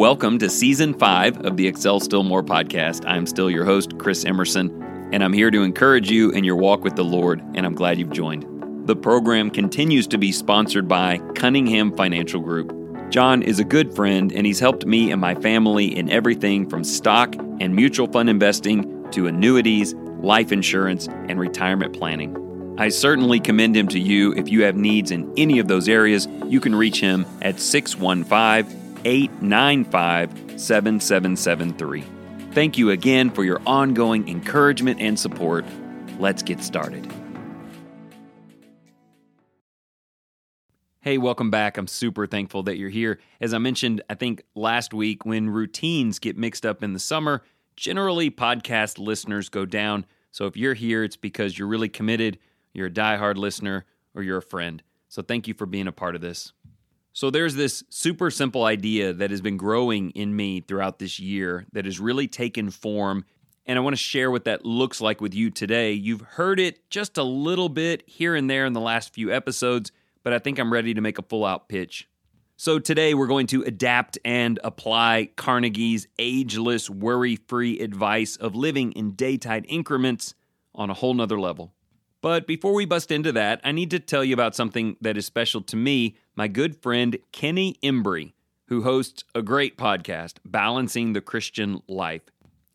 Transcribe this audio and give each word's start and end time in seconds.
Welcome 0.00 0.38
to 0.38 0.48
season 0.48 0.94
five 0.94 1.44
of 1.44 1.58
the 1.58 1.66
Excel 1.66 2.00
Still 2.00 2.22
More 2.22 2.42
podcast. 2.42 3.04
I'm 3.06 3.26
still 3.26 3.50
your 3.50 3.66
host, 3.66 3.98
Chris 3.98 4.24
Emerson, 4.24 5.10
and 5.12 5.22
I'm 5.22 5.34
here 5.34 5.50
to 5.50 5.60
encourage 5.62 6.10
you 6.10 6.30
in 6.30 6.42
your 6.42 6.56
walk 6.56 6.82
with 6.82 6.96
the 6.96 7.04
Lord, 7.04 7.42
and 7.54 7.66
I'm 7.66 7.74
glad 7.74 7.98
you've 7.98 8.10
joined. 8.10 8.86
The 8.86 8.96
program 8.96 9.50
continues 9.50 10.06
to 10.06 10.16
be 10.16 10.32
sponsored 10.32 10.88
by 10.88 11.18
Cunningham 11.34 11.94
Financial 11.94 12.40
Group. 12.40 12.74
John 13.10 13.42
is 13.42 13.60
a 13.60 13.64
good 13.64 13.94
friend, 13.94 14.32
and 14.32 14.46
he's 14.46 14.58
helped 14.58 14.86
me 14.86 15.12
and 15.12 15.20
my 15.20 15.34
family 15.34 15.94
in 15.94 16.08
everything 16.08 16.66
from 16.66 16.82
stock 16.82 17.34
and 17.36 17.76
mutual 17.76 18.06
fund 18.06 18.30
investing 18.30 19.06
to 19.10 19.26
annuities, 19.26 19.92
life 20.22 20.50
insurance, 20.50 21.08
and 21.08 21.38
retirement 21.38 21.92
planning. 21.92 22.74
I 22.78 22.88
certainly 22.88 23.38
commend 23.38 23.76
him 23.76 23.88
to 23.88 24.00
you. 24.00 24.32
If 24.32 24.48
you 24.48 24.62
have 24.62 24.76
needs 24.76 25.10
in 25.10 25.30
any 25.36 25.58
of 25.58 25.68
those 25.68 25.90
areas, 25.90 26.26
you 26.46 26.58
can 26.58 26.74
reach 26.74 27.00
him 27.00 27.26
at 27.42 27.60
615 27.60 28.79
895 29.04 30.60
7773. 30.60 32.04
Thank 32.52 32.78
you 32.78 32.90
again 32.90 33.30
for 33.30 33.44
your 33.44 33.60
ongoing 33.66 34.28
encouragement 34.28 35.00
and 35.00 35.18
support. 35.18 35.64
Let's 36.18 36.42
get 36.42 36.62
started. 36.62 37.10
Hey, 41.02 41.16
welcome 41.16 41.50
back. 41.50 41.78
I'm 41.78 41.86
super 41.86 42.26
thankful 42.26 42.64
that 42.64 42.76
you're 42.76 42.90
here. 42.90 43.20
As 43.40 43.54
I 43.54 43.58
mentioned, 43.58 44.02
I 44.10 44.14
think 44.14 44.42
last 44.54 44.92
week, 44.92 45.24
when 45.24 45.48
routines 45.48 46.18
get 46.18 46.36
mixed 46.36 46.66
up 46.66 46.82
in 46.82 46.92
the 46.92 46.98
summer, 46.98 47.42
generally 47.74 48.30
podcast 48.30 48.98
listeners 48.98 49.48
go 49.48 49.64
down. 49.64 50.04
So 50.30 50.44
if 50.44 50.58
you're 50.58 50.74
here, 50.74 51.02
it's 51.02 51.16
because 51.16 51.58
you're 51.58 51.68
really 51.68 51.88
committed, 51.88 52.38
you're 52.74 52.88
a 52.88 52.90
diehard 52.90 53.36
listener, 53.36 53.86
or 54.14 54.22
you're 54.22 54.38
a 54.38 54.42
friend. 54.42 54.82
So 55.08 55.22
thank 55.22 55.48
you 55.48 55.54
for 55.54 55.64
being 55.64 55.86
a 55.86 55.92
part 55.92 56.14
of 56.14 56.20
this. 56.20 56.52
So 57.12 57.30
there's 57.30 57.54
this 57.54 57.82
super 57.90 58.30
simple 58.30 58.64
idea 58.64 59.12
that 59.12 59.30
has 59.30 59.40
been 59.40 59.56
growing 59.56 60.10
in 60.10 60.34
me 60.34 60.60
throughout 60.60 60.98
this 60.98 61.18
year 61.18 61.66
that 61.72 61.84
has 61.84 61.98
really 61.98 62.28
taken 62.28 62.70
form. 62.70 63.24
And 63.66 63.78
I 63.78 63.82
want 63.82 63.94
to 63.94 64.02
share 64.02 64.30
what 64.30 64.44
that 64.44 64.64
looks 64.64 65.00
like 65.00 65.20
with 65.20 65.34
you 65.34 65.50
today. 65.50 65.92
You've 65.92 66.20
heard 66.20 66.60
it 66.60 66.88
just 66.88 67.18
a 67.18 67.22
little 67.22 67.68
bit 67.68 68.04
here 68.06 68.34
and 68.34 68.48
there 68.48 68.64
in 68.64 68.72
the 68.72 68.80
last 68.80 69.12
few 69.12 69.32
episodes, 69.32 69.90
but 70.22 70.32
I 70.32 70.38
think 70.38 70.58
I'm 70.58 70.72
ready 70.72 70.94
to 70.94 71.00
make 71.00 71.18
a 71.18 71.22
full 71.22 71.44
out 71.44 71.68
pitch. 71.68 72.08
So 72.56 72.78
today 72.78 73.14
we're 73.14 73.26
going 73.26 73.46
to 73.48 73.62
adapt 73.62 74.18
and 74.24 74.60
apply 74.62 75.30
Carnegie's 75.36 76.06
ageless, 76.18 76.90
worry 76.90 77.36
free 77.36 77.80
advice 77.80 78.36
of 78.36 78.54
living 78.54 78.92
in 78.92 79.12
day 79.12 79.36
tight 79.36 79.64
increments 79.66 80.34
on 80.74 80.90
a 80.90 80.94
whole 80.94 81.14
nother 81.14 81.40
level. 81.40 81.72
But 82.22 82.46
before 82.46 82.74
we 82.74 82.84
bust 82.84 83.10
into 83.10 83.32
that, 83.32 83.60
I 83.64 83.72
need 83.72 83.90
to 83.92 83.98
tell 83.98 84.22
you 84.22 84.34
about 84.34 84.54
something 84.54 84.96
that 85.00 85.16
is 85.16 85.24
special 85.24 85.62
to 85.62 85.76
me 85.76 86.16
my 86.36 86.48
good 86.48 86.76
friend 86.76 87.18
Kenny 87.32 87.76
Embry, 87.82 88.32
who 88.66 88.82
hosts 88.82 89.24
a 89.34 89.42
great 89.42 89.78
podcast, 89.78 90.34
Balancing 90.44 91.12
the 91.12 91.22
Christian 91.22 91.82
Life. 91.88 92.22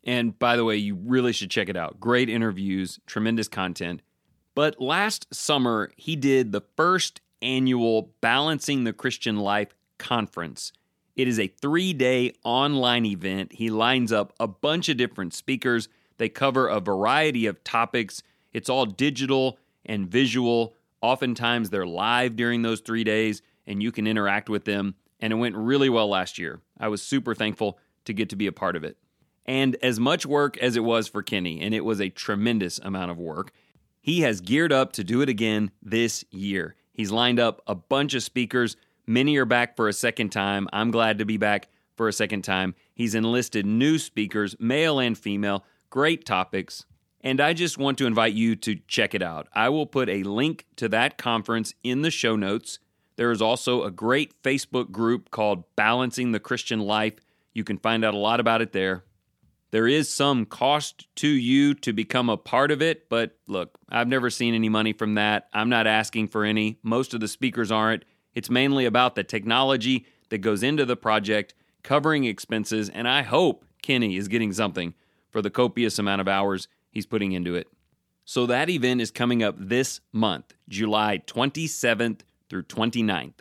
And 0.02 0.38
by 0.38 0.56
the 0.56 0.64
way, 0.64 0.76
you 0.76 0.94
really 0.94 1.32
should 1.32 1.50
check 1.50 1.68
it 1.68 1.76
out. 1.76 2.00
Great 2.00 2.28
interviews, 2.28 2.98
tremendous 3.06 3.48
content. 3.48 4.02
But 4.54 4.80
last 4.80 5.32
summer, 5.34 5.90
he 5.96 6.16
did 6.16 6.50
the 6.50 6.62
first 6.76 7.20
annual 7.40 8.14
Balancing 8.20 8.84
the 8.84 8.92
Christian 8.92 9.36
Life 9.36 9.74
conference. 9.98 10.72
It 11.14 11.28
is 11.28 11.38
a 11.38 11.48
three 11.48 11.92
day 11.92 12.32
online 12.44 13.06
event. 13.06 13.52
He 13.52 13.70
lines 13.70 14.12
up 14.12 14.32
a 14.40 14.46
bunch 14.46 14.88
of 14.88 14.96
different 14.96 15.34
speakers. 15.34 15.88
They 16.18 16.28
cover 16.28 16.68
a 16.68 16.80
variety 16.80 17.46
of 17.46 17.62
topics 17.64 18.22
it's 18.56 18.70
all 18.70 18.86
digital 18.86 19.58
and 19.84 20.08
visual. 20.08 20.74
Oftentimes 21.02 21.68
they're 21.68 21.84
live 21.86 22.36
during 22.36 22.62
those 22.62 22.80
three 22.80 23.04
days 23.04 23.42
and 23.66 23.82
you 23.82 23.92
can 23.92 24.06
interact 24.06 24.48
with 24.48 24.64
them. 24.64 24.94
And 25.20 25.30
it 25.30 25.36
went 25.36 25.56
really 25.56 25.90
well 25.90 26.08
last 26.08 26.38
year. 26.38 26.62
I 26.80 26.88
was 26.88 27.02
super 27.02 27.34
thankful 27.34 27.78
to 28.06 28.14
get 28.14 28.30
to 28.30 28.36
be 28.36 28.46
a 28.46 28.52
part 28.52 28.74
of 28.74 28.82
it. 28.82 28.96
And 29.44 29.76
as 29.82 30.00
much 30.00 30.24
work 30.24 30.56
as 30.56 30.74
it 30.74 30.84
was 30.84 31.06
for 31.06 31.22
Kenny, 31.22 31.60
and 31.60 31.74
it 31.74 31.84
was 31.84 32.00
a 32.00 32.08
tremendous 32.08 32.78
amount 32.78 33.10
of 33.10 33.18
work, 33.18 33.52
he 34.00 34.22
has 34.22 34.40
geared 34.40 34.72
up 34.72 34.92
to 34.92 35.04
do 35.04 35.20
it 35.20 35.28
again 35.28 35.70
this 35.82 36.24
year. 36.30 36.76
He's 36.94 37.12
lined 37.12 37.38
up 37.38 37.60
a 37.66 37.74
bunch 37.74 38.14
of 38.14 38.22
speakers. 38.22 38.78
Many 39.06 39.36
are 39.36 39.44
back 39.44 39.76
for 39.76 39.86
a 39.86 39.92
second 39.92 40.30
time. 40.30 40.66
I'm 40.72 40.90
glad 40.90 41.18
to 41.18 41.26
be 41.26 41.36
back 41.36 41.68
for 41.94 42.08
a 42.08 42.12
second 42.12 42.40
time. 42.42 42.74
He's 42.94 43.14
enlisted 43.14 43.66
new 43.66 43.98
speakers, 43.98 44.56
male 44.58 44.98
and 44.98 45.16
female, 45.16 45.62
great 45.90 46.24
topics. 46.24 46.86
And 47.20 47.40
I 47.40 47.52
just 47.52 47.78
want 47.78 47.98
to 47.98 48.06
invite 48.06 48.34
you 48.34 48.56
to 48.56 48.76
check 48.86 49.14
it 49.14 49.22
out. 49.22 49.48
I 49.52 49.68
will 49.68 49.86
put 49.86 50.08
a 50.08 50.22
link 50.22 50.66
to 50.76 50.88
that 50.90 51.18
conference 51.18 51.74
in 51.82 52.02
the 52.02 52.10
show 52.10 52.36
notes. 52.36 52.78
There 53.16 53.30
is 53.30 53.42
also 53.42 53.82
a 53.82 53.90
great 53.90 54.42
Facebook 54.42 54.90
group 54.90 55.30
called 55.30 55.64
Balancing 55.74 56.32
the 56.32 56.40
Christian 56.40 56.80
Life. 56.80 57.14
You 57.54 57.64
can 57.64 57.78
find 57.78 58.04
out 58.04 58.14
a 58.14 58.18
lot 58.18 58.40
about 58.40 58.62
it 58.62 58.72
there. 58.72 59.04
There 59.72 59.88
is 59.88 60.08
some 60.12 60.46
cost 60.46 61.08
to 61.16 61.28
you 61.28 61.74
to 61.74 61.92
become 61.92 62.30
a 62.30 62.36
part 62.36 62.70
of 62.70 62.80
it, 62.80 63.08
but 63.08 63.36
look, 63.48 63.76
I've 63.88 64.08
never 64.08 64.30
seen 64.30 64.54
any 64.54 64.68
money 64.68 64.92
from 64.92 65.14
that. 65.14 65.48
I'm 65.52 65.68
not 65.68 65.86
asking 65.86 66.28
for 66.28 66.44
any. 66.44 66.78
Most 66.82 67.14
of 67.14 67.20
the 67.20 67.28
speakers 67.28 67.72
aren't. 67.72 68.04
It's 68.34 68.50
mainly 68.50 68.84
about 68.84 69.16
the 69.16 69.24
technology 69.24 70.06
that 70.28 70.38
goes 70.38 70.62
into 70.62 70.84
the 70.84 70.96
project, 70.96 71.54
covering 71.82 72.24
expenses, 72.24 72.88
and 72.88 73.08
I 73.08 73.22
hope 73.22 73.64
Kenny 73.82 74.16
is 74.16 74.28
getting 74.28 74.52
something 74.52 74.94
for 75.30 75.42
the 75.42 75.50
copious 75.50 75.98
amount 75.98 76.20
of 76.20 76.28
hours 76.28 76.68
he's 76.96 77.06
putting 77.06 77.32
into 77.32 77.54
it. 77.54 77.68
So 78.24 78.46
that 78.46 78.70
event 78.70 79.02
is 79.02 79.10
coming 79.10 79.42
up 79.42 79.54
this 79.58 80.00
month, 80.12 80.54
July 80.66 81.22
27th 81.26 82.20
through 82.48 82.62
29th. 82.62 83.40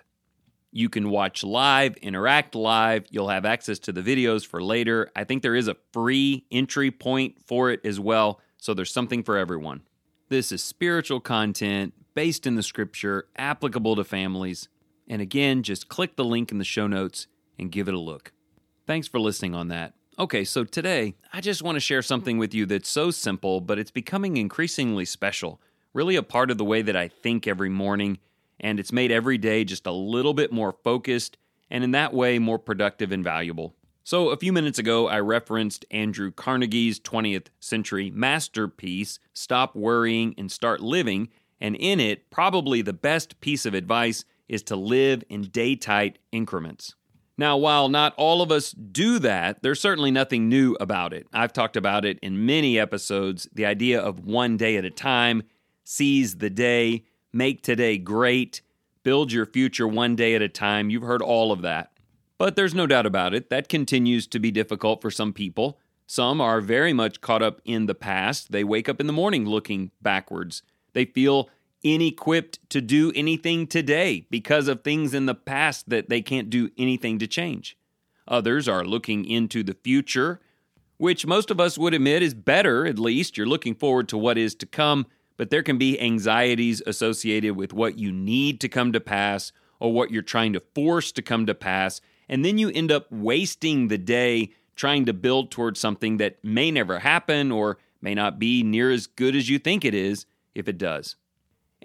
You 0.74 0.90
can 0.90 1.10
watch 1.10 1.42
live, 1.42 1.96
interact 1.98 2.54
live. 2.54 3.06
You'll 3.10 3.30
have 3.30 3.46
access 3.46 3.80
to 3.80 3.94
the 3.94 4.02
videos 4.02 4.46
for 4.46 4.62
later. 4.62 5.10
I 5.16 5.24
think 5.24 5.42
there 5.42 5.56
is 5.56 5.70
a 5.70 5.78
free 5.94 6.46
entry 6.52 6.92
point 6.92 7.38
for 7.48 7.72
it 7.72 7.80
as 7.86 7.98
well, 7.98 8.42
so 8.58 8.74
there's 8.74 8.92
something 8.92 9.24
for 9.24 9.38
everyone. 9.38 9.84
This 10.28 10.52
is 10.52 10.62
spiritual 10.62 11.22
content 11.22 11.94
based 12.14 12.46
in 12.46 12.56
the 12.56 12.64
scripture, 12.64 13.30
applicable 13.38 13.96
to 13.96 14.04
families. 14.04 14.68
And 15.08 15.22
again, 15.22 15.64
just 15.64 15.88
click 15.88 16.18
the 16.18 16.26
link 16.26 16.52
in 16.52 16.58
the 16.58 16.66
show 16.66 16.88
notes 16.88 17.28
and 17.58 17.72
give 17.72 17.88
it 17.88 17.94
a 17.94 18.00
look. 18.00 18.34
Thanks 18.86 19.08
for 19.08 19.20
listening 19.20 19.56
on 19.56 19.70
that. 19.70 19.94
Okay, 20.18 20.46
so 20.46 20.64
today 20.64 21.16
I 21.34 21.42
just 21.42 21.62
want 21.62 21.76
to 21.76 21.82
share 21.82 22.02
something 22.02 22.38
with 22.38 22.54
you 22.54 22.66
that's 22.66 22.88
so 22.88 23.12
simple, 23.12 23.60
but 23.60 23.78
it's 23.78 23.92
becoming 23.92 24.38
increasingly 24.38 25.04
special. 25.04 25.60
Really 25.94 26.16
a 26.16 26.24
part 26.24 26.50
of 26.50 26.58
the 26.58 26.64
way 26.64 26.82
that 26.84 26.96
I 26.96 27.10
think 27.10 27.48
every 27.48 27.68
morning, 27.68 28.20
and 28.58 28.80
it's 28.80 28.94
made 28.94 29.12
every 29.12 29.38
day 29.38 29.66
just 29.66 29.86
a 29.86 29.92
little 29.92 30.34
bit 30.34 30.54
more 30.54 30.72
focused 30.86 31.38
and 31.70 31.84
in 31.84 31.92
that 31.92 32.14
way 32.14 32.40
more 32.40 32.58
productive 32.58 33.12
and 33.12 33.26
valuable. 33.26 33.76
So, 34.06 34.30
a 34.30 34.38
few 34.38 34.54
minutes 34.54 34.80
ago, 34.80 35.10
I 35.10 35.20
referenced 35.20 35.84
Andrew 35.92 36.32
Carnegie's 36.32 36.98
20th 37.02 37.48
century 37.60 38.10
masterpiece, 38.10 39.20
Stop 39.34 39.76
Worrying 39.76 40.34
and 40.38 40.50
Start 40.50 40.80
Living, 40.80 41.28
and 41.60 41.76
in 41.76 42.00
it, 42.00 42.30
probably 42.30 42.82
the 42.82 42.94
best 42.94 43.42
piece 43.42 43.66
of 43.66 43.74
advice 43.74 44.24
is 44.48 44.64
to 44.64 44.78
live 44.78 45.26
in 45.28 45.42
day 45.42 45.76
tight 45.76 46.20
increments. 46.32 46.96
Now, 47.38 47.58
while 47.58 47.90
not 47.90 48.14
all 48.16 48.42
of 48.42 48.52
us 48.52 48.72
do 48.72 49.20
that, 49.20 49.62
there's 49.62 49.82
certainly 49.82 50.12
nothing 50.12 50.48
new 50.48 50.78
about 50.80 51.14
it. 51.14 51.28
I've 51.34 51.52
talked 51.52 51.76
about 51.76 52.06
it 52.06 52.18
in 52.22 52.46
many 52.46 52.80
episodes 52.80 53.48
the 53.54 53.66
idea 53.66 54.00
of 54.00 54.26
one 54.26 54.56
day 54.56 54.78
at 54.78 54.86
a 54.86 54.90
time, 54.90 55.44
seize 55.84 56.38
the 56.38 56.50
day, 56.50 57.04
make 57.34 57.62
today 57.62 57.98
great, 57.98 58.62
build 59.04 59.34
your 59.34 59.46
future 59.46 59.88
one 59.88 60.16
day 60.16 60.34
at 60.36 60.42
a 60.42 60.50
time. 60.50 60.90
You've 60.90 61.04
heard 61.04 61.22
all 61.22 61.52
of 61.52 61.62
that. 61.62 61.92
But 62.38 62.56
there's 62.56 62.74
no 62.74 62.88
doubt 62.88 63.06
about 63.06 63.34
it, 63.34 63.50
that 63.50 63.70
continues 63.70 64.28
to 64.28 64.40
be 64.40 64.52
difficult 64.52 65.02
for 65.02 65.12
some 65.12 65.34
people. 65.34 65.80
Some 66.08 66.40
are 66.40 66.62
very 66.62 66.94
much 66.94 67.22
caught 67.22 67.42
up 67.42 67.62
in 67.66 67.86
the 67.86 67.96
past. 67.96 68.52
They 68.52 68.64
wake 68.64 68.88
up 68.88 69.00
in 69.00 69.08
the 69.08 69.14
morning 69.14 69.46
looking 69.46 69.92
backwards. 70.02 70.62
They 70.94 71.06
feel 71.06 71.50
inequipped 71.86 72.58
to 72.70 72.82
do 72.82 73.12
anything 73.16 73.68
today 73.68 74.26
because 74.32 74.68
of 74.68 74.84
things 74.84 75.14
in 75.14 75.28
the 75.28 75.36
past 75.36 75.88
that 75.88 76.10
they 76.10 76.20
can't 76.20 76.50
do 76.50 76.72
anything 76.78 77.20
to 77.20 77.28
change. 77.28 77.78
Others 78.28 78.68
are 78.68 78.84
looking 78.84 79.24
into 79.24 79.62
the 79.62 79.78
future, 79.84 80.42
which 80.98 81.28
most 81.28 81.52
of 81.52 81.60
us 81.60 81.78
would 81.78 81.94
admit 81.94 82.24
is 82.24 82.34
better, 82.34 82.88
at 82.88 82.98
least. 82.98 83.38
You're 83.38 83.46
looking 83.46 83.76
forward 83.76 84.10
to 84.10 84.18
what 84.18 84.36
is 84.36 84.56
to 84.56 84.66
come, 84.66 85.06
but 85.38 85.52
there 85.52 85.62
can 85.62 85.78
be 85.78 86.02
anxieties 86.02 86.82
associated 86.88 87.56
with 87.56 87.72
what 87.72 88.00
you 88.00 88.12
need 88.12 88.60
to 88.62 88.68
come 88.68 88.92
to 88.92 89.00
pass 89.00 89.52
or 89.80 89.94
what 89.94 90.10
you're 90.10 90.24
trying 90.24 90.54
to 90.54 90.64
force 90.74 91.12
to 91.12 91.22
come 91.22 91.46
to 91.46 91.54
pass. 91.54 92.02
And 92.28 92.44
then 92.44 92.58
you 92.58 92.72
end 92.72 92.92
up 92.92 93.12
wasting 93.12 93.90
the 93.90 94.00
day 94.00 94.54
trying 94.76 95.06
to 95.06 95.14
build 95.14 95.52
towards 95.52 95.80
something 95.80 96.18
that 96.18 96.44
may 96.44 96.72
never 96.72 96.98
happen 97.00 97.52
or 97.52 97.78
may 98.02 98.16
not 98.16 98.40
be 98.40 98.64
near 98.64 98.90
as 98.90 99.06
good 99.06 99.36
as 99.36 99.50
you 99.50 99.60
think 99.60 99.86
it 99.86 99.94
is 99.94 100.26
if 100.56 100.68
it 100.68 100.80
does. 100.80 101.16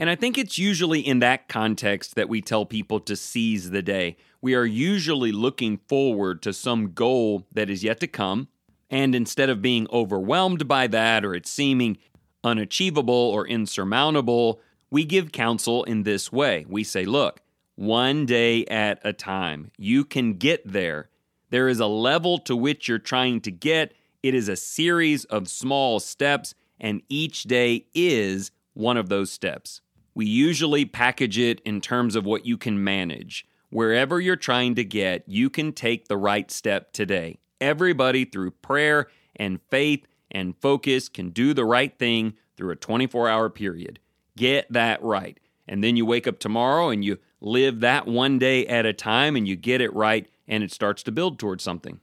And 0.01 0.09
I 0.09 0.15
think 0.15 0.39
it's 0.39 0.57
usually 0.57 1.01
in 1.01 1.19
that 1.19 1.47
context 1.47 2.15
that 2.15 2.31
we 2.31 2.41
tell 2.41 2.65
people 2.65 3.01
to 3.01 3.15
seize 3.15 3.69
the 3.69 3.83
day. 3.83 4.17
We 4.41 4.55
are 4.55 4.65
usually 4.65 5.31
looking 5.31 5.77
forward 5.77 6.41
to 6.41 6.55
some 6.55 6.95
goal 6.95 7.47
that 7.53 7.69
is 7.69 7.85
yet 7.85 8.01
to 8.01 8.07
come. 8.07 8.49
And 8.89 9.15
instead 9.15 9.51
of 9.51 9.61
being 9.61 9.87
overwhelmed 9.93 10.67
by 10.67 10.87
that 10.87 11.23
or 11.23 11.35
it 11.35 11.47
seeming 11.47 11.99
unachievable 12.43 13.13
or 13.15 13.47
insurmountable, 13.47 14.63
we 14.91 15.05
give 15.05 15.33
counsel 15.33 15.85
in 15.85 16.05
this 16.05 16.33
way. 16.33 16.65
We 16.67 16.83
say, 16.83 17.05
look, 17.05 17.43
one 17.77 18.25
day 18.25 18.65
at 18.65 19.01
a 19.05 19.13
time, 19.13 19.71
you 19.77 20.07
can 20.07 20.33
get 20.39 20.67
there. 20.67 21.11
There 21.51 21.69
is 21.69 21.79
a 21.79 21.87
level 21.87 22.39
to 22.39 22.57
which 22.57 22.89
you're 22.89 22.99
trying 22.99 23.43
to 23.43 23.51
get. 23.51 23.93
It 24.23 24.35
is 24.35 24.49
a 24.49 24.57
series 24.57 25.27
of 25.27 25.47
small 25.51 26.01
steps, 26.01 26.55
and 26.81 27.03
each 27.11 27.43
day 27.43 27.85
is 27.93 28.51
one 28.73 28.97
of 28.97 29.11
those 29.11 29.31
steps. 29.31 29.83
We 30.15 30.27
usually 30.27 30.85
package 30.85 31.39
it 31.39 31.61
in 31.61 31.81
terms 31.81 32.17
of 32.17 32.25
what 32.25 32.47
you 32.47 32.57
can 32.57 32.83
manage. 32.83 33.47
Wherever 33.71 34.21
you're 34.21 34.37
trying 34.37 34.75
to 34.75 34.85
get, 34.85 35.25
you 35.29 35.49
can 35.49 35.73
take 35.73 36.09
the 36.09 36.17
right 36.17 36.51
step 36.51 36.93
today. 36.93 37.39
Everybody, 37.61 38.25
through 38.25 38.53
prayer 38.53 39.09
and 39.37 39.61
faith 39.71 40.07
and 40.31 40.57
focus, 40.61 41.09
can 41.09 41.31
do 41.31 41.55
the 41.55 41.65
right 41.65 41.97
thing 41.97 42.35
through 42.57 42.73
a 42.73 42.77
24 42.77 43.29
hour 43.29 43.49
period. 43.49 44.01
Get 44.37 44.73
that 44.73 45.03
right. 45.03 45.39
And 45.69 45.85
then 45.85 45.97
you 45.97 46.05
wake 46.05 46.27
up 46.27 46.41
tomorrow 46.41 46.89
and 46.89 47.05
you 47.05 47.19
live 47.41 47.81
that 47.81 48.07
one 48.07 48.39
day 48.39 48.67
at 48.67 48.87
a 48.87 48.93
time 48.93 49.37
and 49.37 49.47
you 49.47 49.57
get 49.57 49.81
it 49.81 49.95
right 49.95 50.29
and 50.49 50.65
it 50.65 50.73
starts 50.73 51.03
to 51.05 51.13
build 51.13 51.39
towards 51.39 51.63
something. 51.63 52.01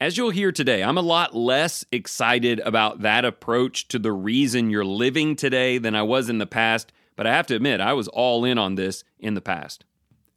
As 0.00 0.16
you'll 0.16 0.30
hear 0.30 0.52
today, 0.52 0.84
I'm 0.84 0.98
a 0.98 1.02
lot 1.02 1.34
less 1.34 1.84
excited 1.90 2.60
about 2.60 3.00
that 3.00 3.24
approach 3.24 3.88
to 3.88 3.98
the 3.98 4.12
reason 4.12 4.70
you're 4.70 4.84
living 4.84 5.34
today 5.34 5.78
than 5.78 5.96
I 5.96 6.02
was 6.02 6.28
in 6.28 6.38
the 6.38 6.46
past, 6.46 6.92
but 7.18 7.26
I 7.26 7.34
have 7.34 7.48
to 7.48 7.56
admit, 7.56 7.80
I 7.80 7.94
was 7.94 8.06
all 8.06 8.44
in 8.44 8.58
on 8.58 8.76
this 8.76 9.02
in 9.18 9.34
the 9.34 9.40
past. 9.40 9.84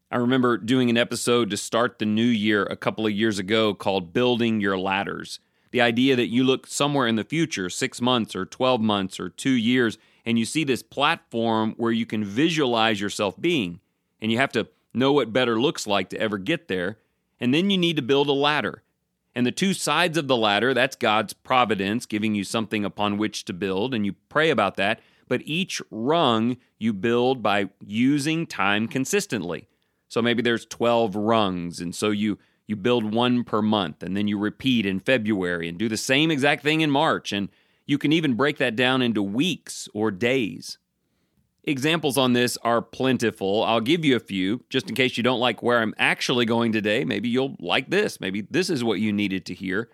I 0.10 0.18
remember 0.18 0.58
doing 0.58 0.90
an 0.90 0.98
episode 0.98 1.52
to 1.52 1.58
start 1.58 2.00
the 2.00 2.08
new 2.08 2.24
year 2.24 2.64
a 2.64 2.76
couple 2.76 3.06
of 3.06 3.12
years 3.12 3.38
ago 3.38 3.76
called 3.76 4.14
Building 4.14 4.60
Your 4.60 4.80
Ladders. 4.80 5.40
The 5.70 5.80
idea 5.80 6.16
that 6.16 6.32
you 6.32 6.44
look 6.44 6.66
somewhere 6.66 7.06
in 7.06 7.18
the 7.18 7.24
future, 7.24 7.70
six 7.70 8.02
months 8.02 8.36
or 8.36 8.48
12 8.48 8.82
months 8.82 9.20
or 9.20 9.30
two 9.30 9.52
years, 9.52 10.00
and 10.26 10.40
you 10.40 10.44
see 10.44 10.64
this 10.64 10.82
platform 10.82 11.76
where 11.78 11.92
you 11.92 12.08
can 12.08 12.26
visualize 12.26 13.00
yourself 13.00 13.40
being. 13.40 13.80
And 14.20 14.32
you 14.32 14.40
have 14.40 14.52
to 14.54 14.68
know 14.92 15.14
what 15.14 15.32
better 15.32 15.62
looks 15.62 15.86
like 15.86 16.10
to 16.10 16.20
ever 16.20 16.40
get 16.40 16.68
there. 16.68 16.98
And 17.40 17.54
then 17.54 17.70
you 17.70 17.78
need 17.78 17.98
to 17.98 18.02
build 18.02 18.28
a 18.28 18.34
ladder. 18.34 18.82
And 19.36 19.46
the 19.46 19.52
two 19.52 19.76
sides 19.76 20.18
of 20.18 20.28
the 20.28 20.36
ladder, 20.36 20.74
that's 20.74 20.96
God's 20.96 21.34
providence, 21.34 22.08
giving 22.08 22.34
you 22.34 22.44
something 22.44 22.84
upon 22.84 23.20
which 23.20 23.46
to 23.46 23.54
build, 23.54 23.94
and 23.94 24.04
you 24.04 24.14
pray 24.30 24.50
about 24.50 24.78
that. 24.78 25.00
But 25.28 25.42
each 25.46 25.82
rung 25.92 26.58
you 26.80 26.94
build 26.94 27.42
by 27.42 27.70
using 27.80 28.46
time 28.48 28.88
consistently. 28.88 29.68
So 30.08 30.22
maybe 30.22 30.42
there's 30.42 30.66
12 30.66 31.16
rungs, 31.16 31.80
and 31.80 31.96
so 31.96 32.10
you 32.10 32.38
you 32.68 32.76
build 32.76 33.14
one 33.14 33.44
per 33.44 33.62
month, 33.62 34.02
and 34.02 34.16
then 34.16 34.30
you 34.30 34.38
repeat 34.38 34.86
in 34.86 35.00
February 35.00 35.68
and 35.68 35.78
do 35.78 35.90
the 35.90 35.98
same 35.98 36.32
exact 36.32 36.64
thing 36.64 36.82
in 36.82 36.90
March. 36.90 37.34
And 37.34 37.50
you 37.86 37.98
can 37.98 38.14
even 38.14 38.36
break 38.36 38.58
that 38.60 38.78
down 38.78 39.02
into 39.02 39.22
weeks 39.22 39.90
or 39.94 40.10
days. 40.10 40.78
Examples 41.64 42.18
on 42.18 42.34
this 42.34 42.58
are 42.64 42.82
plentiful. 42.82 43.64
I'll 43.64 43.82
give 43.82 44.06
you 44.06 44.16
a 44.16 44.22
few 44.22 44.64
just 44.70 44.90
in 44.90 44.96
case 44.96 45.18
you 45.18 45.24
don't 45.24 45.40
like 45.40 45.62
where 45.62 45.80
I'm 45.80 45.94
actually 45.98 46.46
going 46.46 46.72
today. 46.72 47.04
Maybe 47.04 47.30
you'll 47.30 47.56
like 47.60 47.90
this. 47.90 48.20
Maybe 48.22 48.42
this 48.50 48.70
is 48.70 48.84
what 48.84 49.00
you 49.00 49.12
needed 49.14 49.46
to 49.48 49.54
hear. 49.54 49.90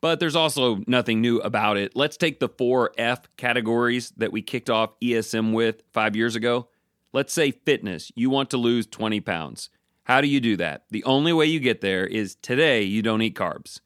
But 0.00 0.18
there's 0.18 0.36
also 0.36 0.80
nothing 0.86 1.20
new 1.20 1.38
about 1.40 1.76
it. 1.76 1.94
Let's 1.94 2.16
take 2.16 2.40
the 2.40 2.48
four 2.48 2.92
F 2.96 3.22
categories 3.36 4.12
that 4.16 4.32
we 4.32 4.42
kicked 4.42 4.70
off 4.70 4.98
ESM 5.00 5.52
with 5.52 5.82
five 5.92 6.16
years 6.16 6.36
ago. 6.36 6.68
Let's 7.12 7.32
say 7.32 7.50
fitness. 7.50 8.10
You 8.14 8.30
want 8.30 8.50
to 8.50 8.56
lose 8.56 8.86
20 8.86 9.20
pounds. 9.20 9.68
How 10.04 10.20
do 10.20 10.28
you 10.28 10.40
do 10.40 10.56
that? 10.56 10.84
The 10.90 11.04
only 11.04 11.32
way 11.32 11.46
you 11.46 11.60
get 11.60 11.82
there 11.82 12.06
is 12.06 12.36
today 12.36 12.82
you 12.82 13.02
don't 13.02 13.22
eat 13.22 13.34
carbs. 13.34 13.80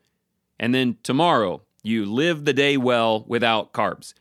And 0.59 0.75
then 0.75 0.99
tomorrow 1.03 1.63
you 1.83 2.07
live 2.07 2.45
the 2.45 2.53
day 2.53 2.77
well 2.77 3.25
without 3.27 3.73
carbs 3.73 4.15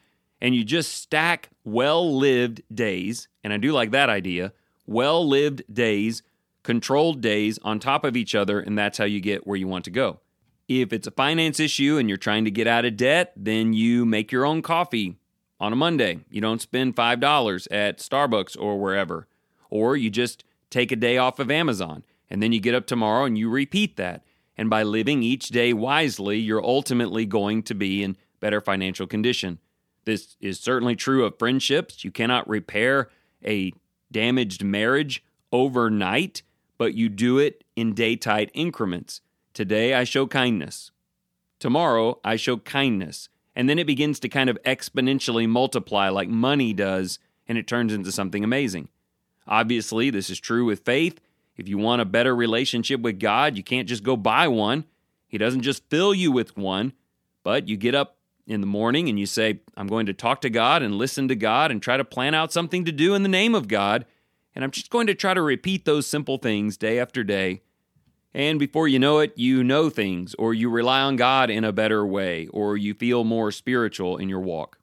and 0.44 0.54
you 0.54 0.64
just 0.66 0.94
stack 0.94 1.50
well 1.64 2.18
lived 2.18 2.62
days, 2.72 3.30
and 3.44 3.54
I 3.54 3.58
do 3.58 3.72
like 3.72 3.92
that 3.92 4.10
idea 4.10 4.52
well 4.86 5.26
lived 5.26 5.64
days, 5.74 6.22
controlled 6.64 7.22
days 7.22 7.58
on 7.64 7.80
top 7.80 8.04
of 8.04 8.18
each 8.18 8.36
other, 8.36 8.60
and 8.60 8.78
that's 8.78 8.98
how 8.98 9.06
you 9.06 9.22
get 9.22 9.48
where 9.48 9.56
you 9.56 9.70
want 9.70 9.86
to 9.86 9.92
go. 9.92 10.20
If 10.68 10.94
it's 10.94 11.08
a 11.08 11.12
finance 11.12 11.60
issue 11.60 11.98
and 11.98 12.08
you're 12.08 12.18
trying 12.18 12.46
to 12.46 12.52
get 12.52 12.68
out 12.68 12.86
of 12.86 12.98
debt, 12.98 13.34
then 13.36 13.74
you 13.74 14.06
make 14.06 14.32
your 14.32 14.46
own 14.46 14.62
coffee 14.62 15.18
on 15.60 15.74
a 15.74 15.76
Monday. 15.76 16.20
You 16.30 16.42
don't 16.42 16.62
spend 16.62 16.96
$5 16.96 17.68
at 17.72 18.00
Starbucks 18.00 18.58
or 18.60 18.80
wherever. 18.80 19.28
Or 19.70 19.98
you 19.98 20.10
just 20.10 20.44
take 20.70 20.92
a 20.92 20.96
day 20.96 21.18
off 21.18 21.40
of 21.40 21.52
Amazon 21.52 22.04
and 22.30 22.42
then 22.42 22.52
you 22.52 22.60
get 22.60 22.76
up 22.76 22.88
tomorrow 22.88 23.26
and 23.26 23.38
you 23.38 23.50
repeat 23.50 23.98
that. 23.98 24.24
And 24.58 24.70
by 24.70 24.84
living 24.84 25.24
each 25.24 25.50
day 25.50 25.74
wisely, 25.74 26.40
you're 26.40 26.64
ultimately 26.64 27.26
going 27.26 27.64
to 27.64 27.74
be 27.74 28.04
in 28.04 28.18
better 28.40 28.62
financial 28.62 29.08
condition. 29.08 29.60
This 30.06 30.36
is 30.40 30.60
certainly 30.60 30.96
true 30.96 31.26
of 31.26 31.40
friendships. 31.40 32.04
You 32.04 32.12
cannot 32.12 32.48
repair 32.48 33.10
a 33.44 33.74
damaged 34.12 34.64
marriage 34.64 35.24
overnight, 35.52 36.44
but 36.78 36.94
you 36.94 37.10
do 37.10 37.38
it 37.38 37.64
in 37.76 37.94
day 37.94 38.16
tight 38.16 38.52
increments. 38.54 39.22
Today, 39.54 39.94
I 39.94 40.04
show 40.04 40.26
kindness. 40.26 40.92
Tomorrow, 41.60 42.20
I 42.24 42.36
show 42.36 42.58
kindness. 42.58 43.30
And 43.56 43.70
then 43.70 43.78
it 43.78 43.86
begins 43.86 44.20
to 44.22 44.30
kind 44.30 44.50
of 44.50 44.58
exponentially 44.64 45.48
multiply 45.48 46.10
like 46.10 46.28
money 46.28 46.74
does, 46.74 47.20
and 47.48 47.58
it 47.58 47.68
turns 47.68 47.94
into 47.94 48.12
something 48.12 48.44
amazing. 48.44 48.90
Obviously, 49.48 50.10
this 50.10 50.30
is 50.30 50.40
true 50.40 50.66
with 50.66 50.86
faith. 50.86 51.20
If 51.56 51.68
you 51.68 51.78
want 51.78 52.02
a 52.02 52.06
better 52.06 52.36
relationship 52.36 53.02
with 53.02 53.20
God, 53.20 53.56
you 53.56 53.64
can't 53.64 53.88
just 53.88 54.04
go 54.04 54.18
buy 54.18 54.48
one. 54.48 54.86
He 55.28 55.38
doesn't 55.38 55.62
just 55.62 55.88
fill 55.90 56.16
you 56.16 56.32
with 56.32 56.58
one, 56.58 56.94
but 57.44 57.68
you 57.68 57.78
get 57.78 57.94
up 57.94 58.18
in 58.48 58.62
the 58.62 58.68
morning 58.68 59.08
and 59.08 59.20
you 59.20 59.28
say, 59.28 59.62
I'm 59.78 59.88
going 59.88 60.08
to 60.08 60.14
talk 60.14 60.42
to 60.42 60.50
God 60.50 60.82
and 60.82 60.96
listen 60.96 61.28
to 61.28 61.36
God 61.36 61.70
and 61.70 61.82
try 61.82 61.98
to 61.98 62.04
plan 62.04 62.34
out 62.34 62.52
something 62.52 62.86
to 62.86 62.92
do 62.92 63.14
in 63.14 63.22
the 63.22 63.30
name 63.30 63.54
of 63.54 63.68
God. 63.68 64.06
And 64.56 64.64
I'm 64.64 64.72
just 64.72 64.90
going 64.90 65.08
to 65.08 65.16
try 65.16 65.34
to 65.34 65.42
repeat 65.42 65.86
those 65.86 66.08
simple 66.08 66.38
things 66.38 66.76
day 66.76 67.00
after 67.00 67.24
day. 67.24 67.62
And 68.34 68.58
before 68.58 68.88
you 68.88 69.00
know 69.00 69.20
it, 69.20 69.34
you 69.36 69.64
know 69.64 69.90
things, 69.90 70.34
or 70.40 70.54
you 70.54 70.70
rely 70.70 71.02
on 71.02 71.16
God 71.16 71.50
in 71.50 71.64
a 71.64 71.72
better 71.72 72.06
way, 72.06 72.48
or 72.48 72.78
you 72.78 72.94
feel 72.94 73.24
more 73.24 73.52
spiritual 73.52 74.18
in 74.18 74.28
your 74.30 74.40
walk. 74.40 74.80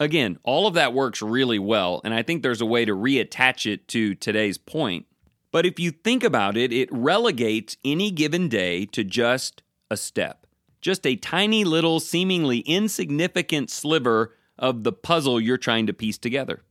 Again, 0.00 0.38
all 0.42 0.66
of 0.66 0.74
that 0.74 0.94
works 0.94 1.22
really 1.22 1.58
well, 1.58 2.00
and 2.04 2.14
I 2.14 2.22
think 2.22 2.42
there's 2.42 2.60
a 2.60 2.66
way 2.66 2.84
to 2.84 2.96
reattach 2.96 3.70
it 3.70 3.86
to 3.88 4.14
today's 4.14 4.58
point. 4.58 5.06
But 5.52 5.66
if 5.66 5.78
you 5.78 5.90
think 5.90 6.24
about 6.24 6.56
it, 6.56 6.72
it 6.72 6.88
relegates 6.90 7.76
any 7.84 8.10
given 8.10 8.48
day 8.48 8.86
to 8.86 9.04
just 9.04 9.62
a 9.90 9.96
step 9.96 10.40
just 10.80 11.06
a 11.06 11.16
tiny 11.16 11.64
little, 11.64 12.00
seemingly 12.00 12.60
insignificant 12.60 13.70
sliver 13.70 14.34
of 14.58 14.82
the 14.82 14.92
puzzle 14.92 15.40
you're 15.40 15.56
trying 15.56 15.86
to 15.86 15.92
piece 15.92 16.18
together. 16.18 16.62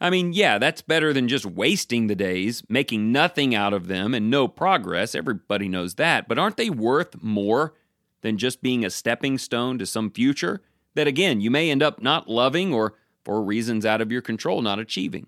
I 0.00 0.10
mean, 0.10 0.32
yeah, 0.32 0.58
that's 0.58 0.82
better 0.82 1.12
than 1.12 1.28
just 1.28 1.46
wasting 1.46 2.06
the 2.06 2.14
days, 2.14 2.62
making 2.68 3.12
nothing 3.12 3.54
out 3.54 3.72
of 3.72 3.88
them 3.88 4.14
and 4.14 4.30
no 4.30 4.48
progress. 4.48 5.14
Everybody 5.14 5.68
knows 5.68 5.94
that. 5.94 6.28
But 6.28 6.38
aren't 6.38 6.56
they 6.56 6.70
worth 6.70 7.22
more 7.22 7.74
than 8.22 8.38
just 8.38 8.62
being 8.62 8.84
a 8.84 8.90
stepping 8.90 9.38
stone 9.38 9.78
to 9.78 9.86
some 9.86 10.10
future 10.10 10.62
that, 10.94 11.06
again, 11.06 11.40
you 11.40 11.50
may 11.50 11.70
end 11.70 11.82
up 11.82 12.02
not 12.02 12.28
loving 12.28 12.74
or, 12.74 12.94
for 13.24 13.42
reasons 13.42 13.86
out 13.86 14.00
of 14.00 14.12
your 14.12 14.22
control, 14.22 14.62
not 14.62 14.78
achieving? 14.78 15.26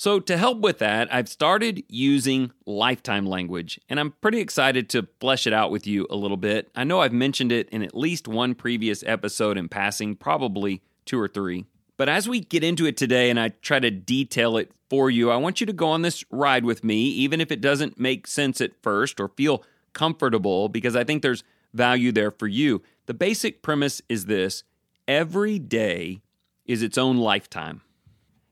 So, 0.00 0.20
to 0.20 0.36
help 0.36 0.60
with 0.60 0.78
that, 0.78 1.12
I've 1.12 1.28
started 1.28 1.82
using 1.88 2.52
lifetime 2.66 3.26
language, 3.26 3.80
and 3.88 3.98
I'm 3.98 4.12
pretty 4.20 4.38
excited 4.38 4.88
to 4.90 5.08
flesh 5.18 5.44
it 5.44 5.52
out 5.52 5.72
with 5.72 5.88
you 5.88 6.06
a 6.08 6.14
little 6.14 6.36
bit. 6.36 6.70
I 6.76 6.84
know 6.84 7.00
I've 7.00 7.12
mentioned 7.12 7.50
it 7.50 7.68
in 7.70 7.82
at 7.82 7.96
least 7.96 8.28
one 8.28 8.54
previous 8.54 9.02
episode 9.04 9.58
in 9.58 9.68
passing, 9.68 10.14
probably 10.14 10.82
two 11.04 11.18
or 11.18 11.26
three. 11.26 11.64
But 11.98 12.08
as 12.08 12.28
we 12.28 12.40
get 12.40 12.64
into 12.64 12.86
it 12.86 12.96
today 12.96 13.28
and 13.28 13.38
I 13.38 13.48
try 13.48 13.80
to 13.80 13.90
detail 13.90 14.56
it 14.56 14.70
for 14.88 15.10
you, 15.10 15.30
I 15.30 15.36
want 15.36 15.60
you 15.60 15.66
to 15.66 15.72
go 15.72 15.88
on 15.88 16.02
this 16.02 16.24
ride 16.30 16.64
with 16.64 16.84
me, 16.84 17.08
even 17.08 17.40
if 17.40 17.50
it 17.50 17.60
doesn't 17.60 17.98
make 17.98 18.26
sense 18.28 18.60
at 18.60 18.80
first 18.82 19.20
or 19.20 19.28
feel 19.28 19.64
comfortable, 19.92 20.68
because 20.68 20.94
I 20.94 21.02
think 21.02 21.22
there's 21.22 21.42
value 21.74 22.12
there 22.12 22.30
for 22.30 22.46
you. 22.46 22.82
The 23.06 23.14
basic 23.14 23.62
premise 23.62 24.00
is 24.08 24.26
this 24.26 24.62
every 25.08 25.58
day 25.58 26.22
is 26.64 26.82
its 26.82 26.96
own 26.96 27.16
lifetime. 27.16 27.82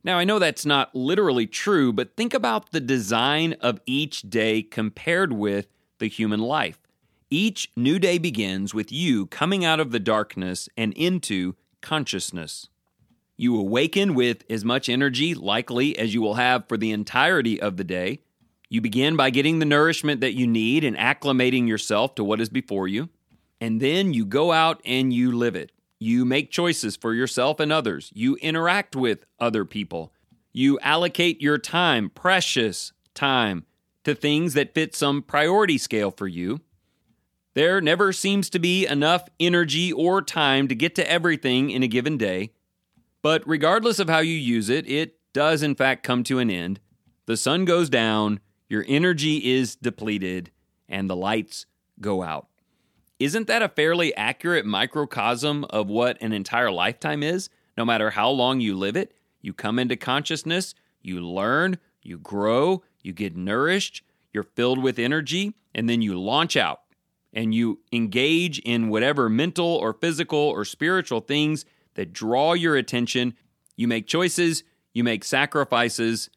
Now, 0.02 0.18
I 0.18 0.24
know 0.24 0.38
that's 0.38 0.66
not 0.66 0.94
literally 0.94 1.46
true, 1.46 1.92
but 1.92 2.16
think 2.16 2.34
about 2.34 2.72
the 2.72 2.80
design 2.80 3.54
of 3.60 3.80
each 3.86 4.22
day 4.22 4.62
compared 4.62 5.32
with 5.32 5.68
the 5.98 6.08
human 6.08 6.40
life. 6.40 6.80
Each 7.30 7.70
new 7.76 7.98
day 7.98 8.18
begins 8.18 8.74
with 8.74 8.90
you 8.90 9.26
coming 9.26 9.64
out 9.64 9.80
of 9.80 9.92
the 9.92 10.00
darkness 10.00 10.68
and 10.76 10.92
into 10.94 11.54
consciousness. 11.80 12.68
You 13.36 13.58
awaken 13.58 14.14
with 14.14 14.44
as 14.48 14.64
much 14.64 14.88
energy, 14.88 15.34
likely, 15.34 15.98
as 15.98 16.14
you 16.14 16.22
will 16.22 16.34
have 16.34 16.66
for 16.68 16.76
the 16.76 16.90
entirety 16.90 17.60
of 17.60 17.76
the 17.76 17.84
day. 17.84 18.20
You 18.68 18.80
begin 18.80 19.16
by 19.16 19.30
getting 19.30 19.58
the 19.58 19.66
nourishment 19.66 20.20
that 20.22 20.34
you 20.34 20.46
need 20.46 20.84
and 20.84 20.96
acclimating 20.96 21.68
yourself 21.68 22.14
to 22.16 22.24
what 22.24 22.40
is 22.40 22.48
before 22.48 22.88
you. 22.88 23.10
And 23.60 23.80
then 23.80 24.12
you 24.12 24.24
go 24.24 24.52
out 24.52 24.80
and 24.84 25.12
you 25.12 25.32
live 25.32 25.54
it. 25.54 25.72
You 25.98 26.24
make 26.24 26.50
choices 26.50 26.96
for 26.96 27.14
yourself 27.14 27.60
and 27.60 27.72
others. 27.72 28.10
You 28.14 28.36
interact 28.36 28.96
with 28.96 29.24
other 29.38 29.64
people. 29.64 30.12
You 30.52 30.78
allocate 30.80 31.40
your 31.40 31.58
time, 31.58 32.10
precious 32.10 32.92
time, 33.14 33.64
to 34.04 34.14
things 34.14 34.54
that 34.54 34.74
fit 34.74 34.94
some 34.94 35.22
priority 35.22 35.78
scale 35.78 36.10
for 36.10 36.26
you. 36.26 36.60
There 37.54 37.80
never 37.80 38.12
seems 38.12 38.50
to 38.50 38.58
be 38.58 38.86
enough 38.86 39.28
energy 39.40 39.92
or 39.92 40.20
time 40.22 40.68
to 40.68 40.74
get 40.74 40.94
to 40.96 41.10
everything 41.10 41.70
in 41.70 41.82
a 41.82 41.88
given 41.88 42.18
day. 42.18 42.52
But 43.26 43.42
regardless 43.45 43.99
of 43.99 44.09
how 44.09 44.21
you 44.21 44.37
use 44.37 44.68
it, 44.68 44.88
it 44.88 45.16
does 45.33 45.64
in 45.64 45.75
fact 45.75 46.04
come 46.04 46.23
to 46.23 46.38
an 46.38 46.49
end. 46.49 46.78
The 47.25 47.37
sun 47.37 47.64
goes 47.64 47.90
down, 47.90 48.38
your 48.68 48.85
energy 48.87 49.52
is 49.52 49.75
depleted, 49.75 50.52
and 50.88 51.11
the 51.11 51.16
lights 51.16 51.66
go 52.00 52.23
out. 52.23 52.47
isn't 53.18 53.49
that 53.49 53.62
a 53.62 53.68
fairly 53.68 54.14
accurate 54.14 54.64
microcosm 54.64 55.64
of 55.71 55.88
what 55.88 56.23
an 56.23 56.33
entire 56.33 56.71
lifetime 56.71 57.25
is? 57.25 57.50
No 57.76 57.85
matter 57.85 58.11
how 58.11 58.30
long 58.30 58.61
you 58.61 58.76
live 58.76 58.95
it, 58.95 59.12
you 59.42 59.52
come 59.52 59.80
into 59.80 59.97
consciousness, 59.97 60.76
you 61.02 61.21
learn, 61.21 61.78
you 62.02 62.18
grow, 62.18 62.85
you 63.02 63.12
get 63.12 63.35
nourished, 63.37 64.04
you're 64.33 64.45
filled 64.45 64.80
with 64.80 65.00
energy, 65.00 65.52
and 65.75 65.90
then 65.90 66.00
you 66.00 66.16
launch 66.16 66.56
out 66.56 66.83
and 67.33 67.52
you 67.52 67.80
engage 67.92 68.61
in 68.61 68.88
whatever 68.88 69.28
mental 69.28 69.66
or 69.66 69.92
physical 69.92 70.38
or 70.38 70.64
spiritual 70.64 71.18
things 71.18 71.64
that 71.96 72.12
draw 72.12 72.52
your 72.54 72.76
attention. 72.76 73.34
You 73.76 73.88
make 73.88 74.06
choices, 74.06 74.64
you 74.94 75.04
make 75.04 75.24
sacrifices, 75.24 76.30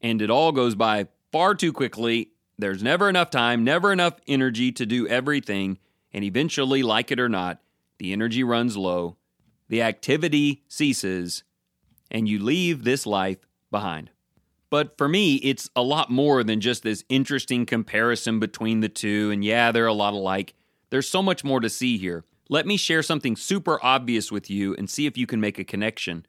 and 0.00 0.22
it 0.22 0.30
all 0.30 0.52
goes 0.52 0.74
by 0.74 1.08
far 1.32 1.54
too 1.54 1.72
quickly. 1.72 2.30
There's 2.58 2.82
never 2.82 3.08
enough 3.08 3.30
time, 3.30 3.64
never 3.64 3.92
enough 3.92 4.14
energy 4.28 4.70
to 4.72 4.86
do 4.86 5.08
everything. 5.08 5.78
And 6.12 6.24
eventually, 6.24 6.82
like 6.82 7.10
it 7.10 7.20
or 7.20 7.28
not, 7.28 7.60
the 7.98 8.12
energy 8.12 8.44
runs 8.44 8.76
low, 8.76 9.16
the 9.68 9.82
activity 9.82 10.62
ceases, 10.68 11.42
and 12.10 12.28
you 12.28 12.42
leave 12.42 12.84
this 12.84 13.06
life 13.06 13.38
behind. 13.70 14.10
But 14.70 14.98
for 14.98 15.08
me, 15.08 15.36
it's 15.36 15.70
a 15.74 15.82
lot 15.82 16.10
more 16.10 16.44
than 16.44 16.60
just 16.60 16.82
this 16.82 17.04
interesting 17.08 17.66
comparison 17.66 18.38
between 18.38 18.80
the 18.80 18.88
two. 18.88 19.30
And 19.30 19.44
yeah, 19.44 19.72
they're 19.72 19.86
a 19.86 19.92
lot 19.92 20.12
alike. 20.14 20.54
There's 20.90 21.08
so 21.08 21.22
much 21.22 21.42
more 21.44 21.60
to 21.60 21.70
see 21.70 21.98
here. 21.98 22.24
Let 22.50 22.66
me 22.66 22.78
share 22.78 23.02
something 23.02 23.36
super 23.36 23.78
obvious 23.84 24.32
with 24.32 24.48
you 24.48 24.74
and 24.76 24.88
see 24.88 25.04
if 25.04 25.18
you 25.18 25.26
can 25.26 25.38
make 25.40 25.58
a 25.58 25.64
connection. 25.64 26.26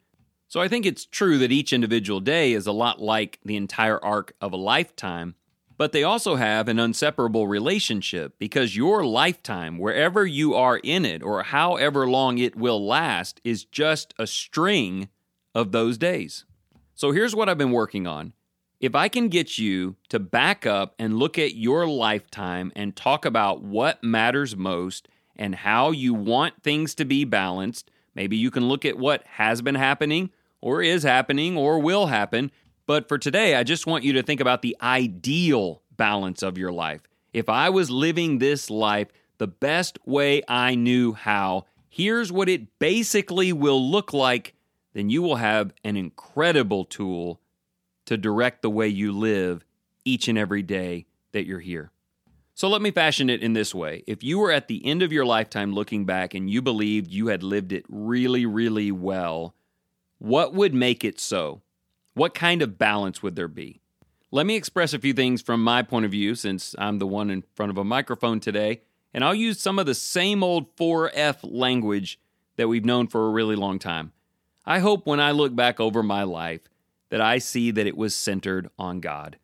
So 0.48 0.60
I 0.60 0.68
think 0.68 0.84
it's 0.84 1.06
true 1.06 1.38
that 1.38 1.52
each 1.52 1.72
individual 1.72 2.20
day 2.20 2.52
is 2.52 2.66
a 2.66 2.72
lot 2.72 3.00
like 3.00 3.38
the 3.44 3.56
entire 3.56 4.04
arc 4.04 4.34
of 4.40 4.52
a 4.52 4.56
lifetime, 4.56 5.34
but 5.78 5.92
they 5.92 6.02
also 6.02 6.36
have 6.36 6.68
an 6.68 6.78
inseparable 6.78 7.48
relationship 7.48 8.34
because 8.38 8.76
your 8.76 9.02
lifetime, 9.06 9.78
wherever 9.78 10.26
you 10.26 10.54
are 10.54 10.78
in 10.78 11.06
it 11.06 11.22
or 11.22 11.42
however 11.42 12.06
long 12.06 12.36
it 12.36 12.54
will 12.54 12.86
last, 12.86 13.40
is 13.44 13.64
just 13.64 14.12
a 14.18 14.26
string 14.26 15.08
of 15.54 15.72
those 15.72 15.96
days. 15.96 16.44
So 16.94 17.12
here's 17.12 17.34
what 17.34 17.48
I've 17.48 17.56
been 17.56 17.72
working 17.72 18.06
on. 18.06 18.34
If 18.78 18.94
I 18.94 19.08
can 19.08 19.28
get 19.28 19.56
you 19.56 19.96
to 20.10 20.18
back 20.18 20.66
up 20.66 20.94
and 20.98 21.18
look 21.18 21.38
at 21.38 21.54
your 21.54 21.86
lifetime 21.86 22.72
and 22.76 22.94
talk 22.94 23.24
about 23.24 23.62
what 23.62 24.04
matters 24.04 24.54
most 24.54 25.08
and 25.36 25.54
how 25.54 25.90
you 25.90 26.14
want 26.14 26.62
things 26.62 26.94
to 26.96 27.04
be 27.04 27.24
balanced, 27.24 27.90
maybe 28.14 28.36
you 28.36 28.50
can 28.50 28.68
look 28.68 28.84
at 28.84 28.98
what 28.98 29.24
has 29.26 29.62
been 29.62 29.74
happening 29.74 30.30
or 30.60 30.82
is 30.82 31.02
happening 31.02 31.56
or 31.56 31.78
will 31.78 32.06
happen. 32.06 32.50
But 32.86 33.08
for 33.08 33.18
today, 33.18 33.54
I 33.54 33.62
just 33.62 33.86
want 33.86 34.04
you 34.04 34.12
to 34.14 34.22
think 34.22 34.40
about 34.40 34.62
the 34.62 34.76
ideal 34.82 35.82
balance 35.96 36.42
of 36.42 36.58
your 36.58 36.72
life. 36.72 37.02
If 37.32 37.48
I 37.48 37.70
was 37.70 37.90
living 37.90 38.38
this 38.38 38.70
life 38.70 39.08
the 39.38 39.46
best 39.46 39.98
way 40.04 40.42
I 40.48 40.74
knew 40.74 41.12
how, 41.12 41.66
here's 41.88 42.30
what 42.32 42.48
it 42.48 42.78
basically 42.78 43.52
will 43.52 43.90
look 43.90 44.12
like 44.12 44.54
then 44.92 45.10
you 45.10 45.22
will 45.22 45.36
have 45.36 45.72
an 45.84 45.96
incredible 45.96 46.84
tool 46.84 47.40
to 48.06 48.16
direct 48.16 48.62
the 48.62 48.70
way 48.70 48.88
you 48.88 49.12
live 49.12 49.64
each 50.04 50.28
and 50.28 50.36
every 50.36 50.62
day 50.62 51.06
that 51.32 51.46
you're 51.46 51.60
here. 51.60 51.90
So 52.60 52.68
let 52.68 52.82
me 52.82 52.90
fashion 52.90 53.30
it 53.30 53.42
in 53.42 53.54
this 53.54 53.74
way. 53.74 54.04
If 54.06 54.22
you 54.22 54.38
were 54.38 54.52
at 54.52 54.68
the 54.68 54.84
end 54.84 55.00
of 55.00 55.12
your 55.12 55.24
lifetime 55.24 55.72
looking 55.72 56.04
back 56.04 56.34
and 56.34 56.50
you 56.50 56.60
believed 56.60 57.10
you 57.10 57.28
had 57.28 57.42
lived 57.42 57.72
it 57.72 57.86
really, 57.88 58.44
really 58.44 58.92
well, 58.92 59.54
what 60.18 60.52
would 60.52 60.74
make 60.74 61.02
it 61.02 61.18
so? 61.18 61.62
What 62.12 62.34
kind 62.34 62.60
of 62.60 62.76
balance 62.76 63.22
would 63.22 63.34
there 63.34 63.48
be? 63.48 63.80
Let 64.30 64.44
me 64.44 64.56
express 64.56 64.92
a 64.92 64.98
few 64.98 65.14
things 65.14 65.40
from 65.40 65.64
my 65.64 65.80
point 65.80 66.04
of 66.04 66.10
view 66.10 66.34
since 66.34 66.74
I'm 66.76 66.98
the 66.98 67.06
one 67.06 67.30
in 67.30 67.44
front 67.54 67.70
of 67.70 67.78
a 67.78 67.82
microphone 67.82 68.40
today, 68.40 68.82
and 69.14 69.24
I'll 69.24 69.34
use 69.34 69.58
some 69.58 69.78
of 69.78 69.86
the 69.86 69.94
same 69.94 70.42
old 70.42 70.76
4F 70.76 71.38
language 71.42 72.20
that 72.56 72.68
we've 72.68 72.84
known 72.84 73.06
for 73.06 73.26
a 73.26 73.30
really 73.30 73.56
long 73.56 73.78
time. 73.78 74.12
I 74.66 74.80
hope 74.80 75.06
when 75.06 75.18
I 75.18 75.30
look 75.30 75.56
back 75.56 75.80
over 75.80 76.02
my 76.02 76.24
life 76.24 76.68
that 77.08 77.22
I 77.22 77.38
see 77.38 77.70
that 77.70 77.86
it 77.86 77.96
was 77.96 78.14
centered 78.14 78.68
on 78.78 79.00
God. 79.00 79.38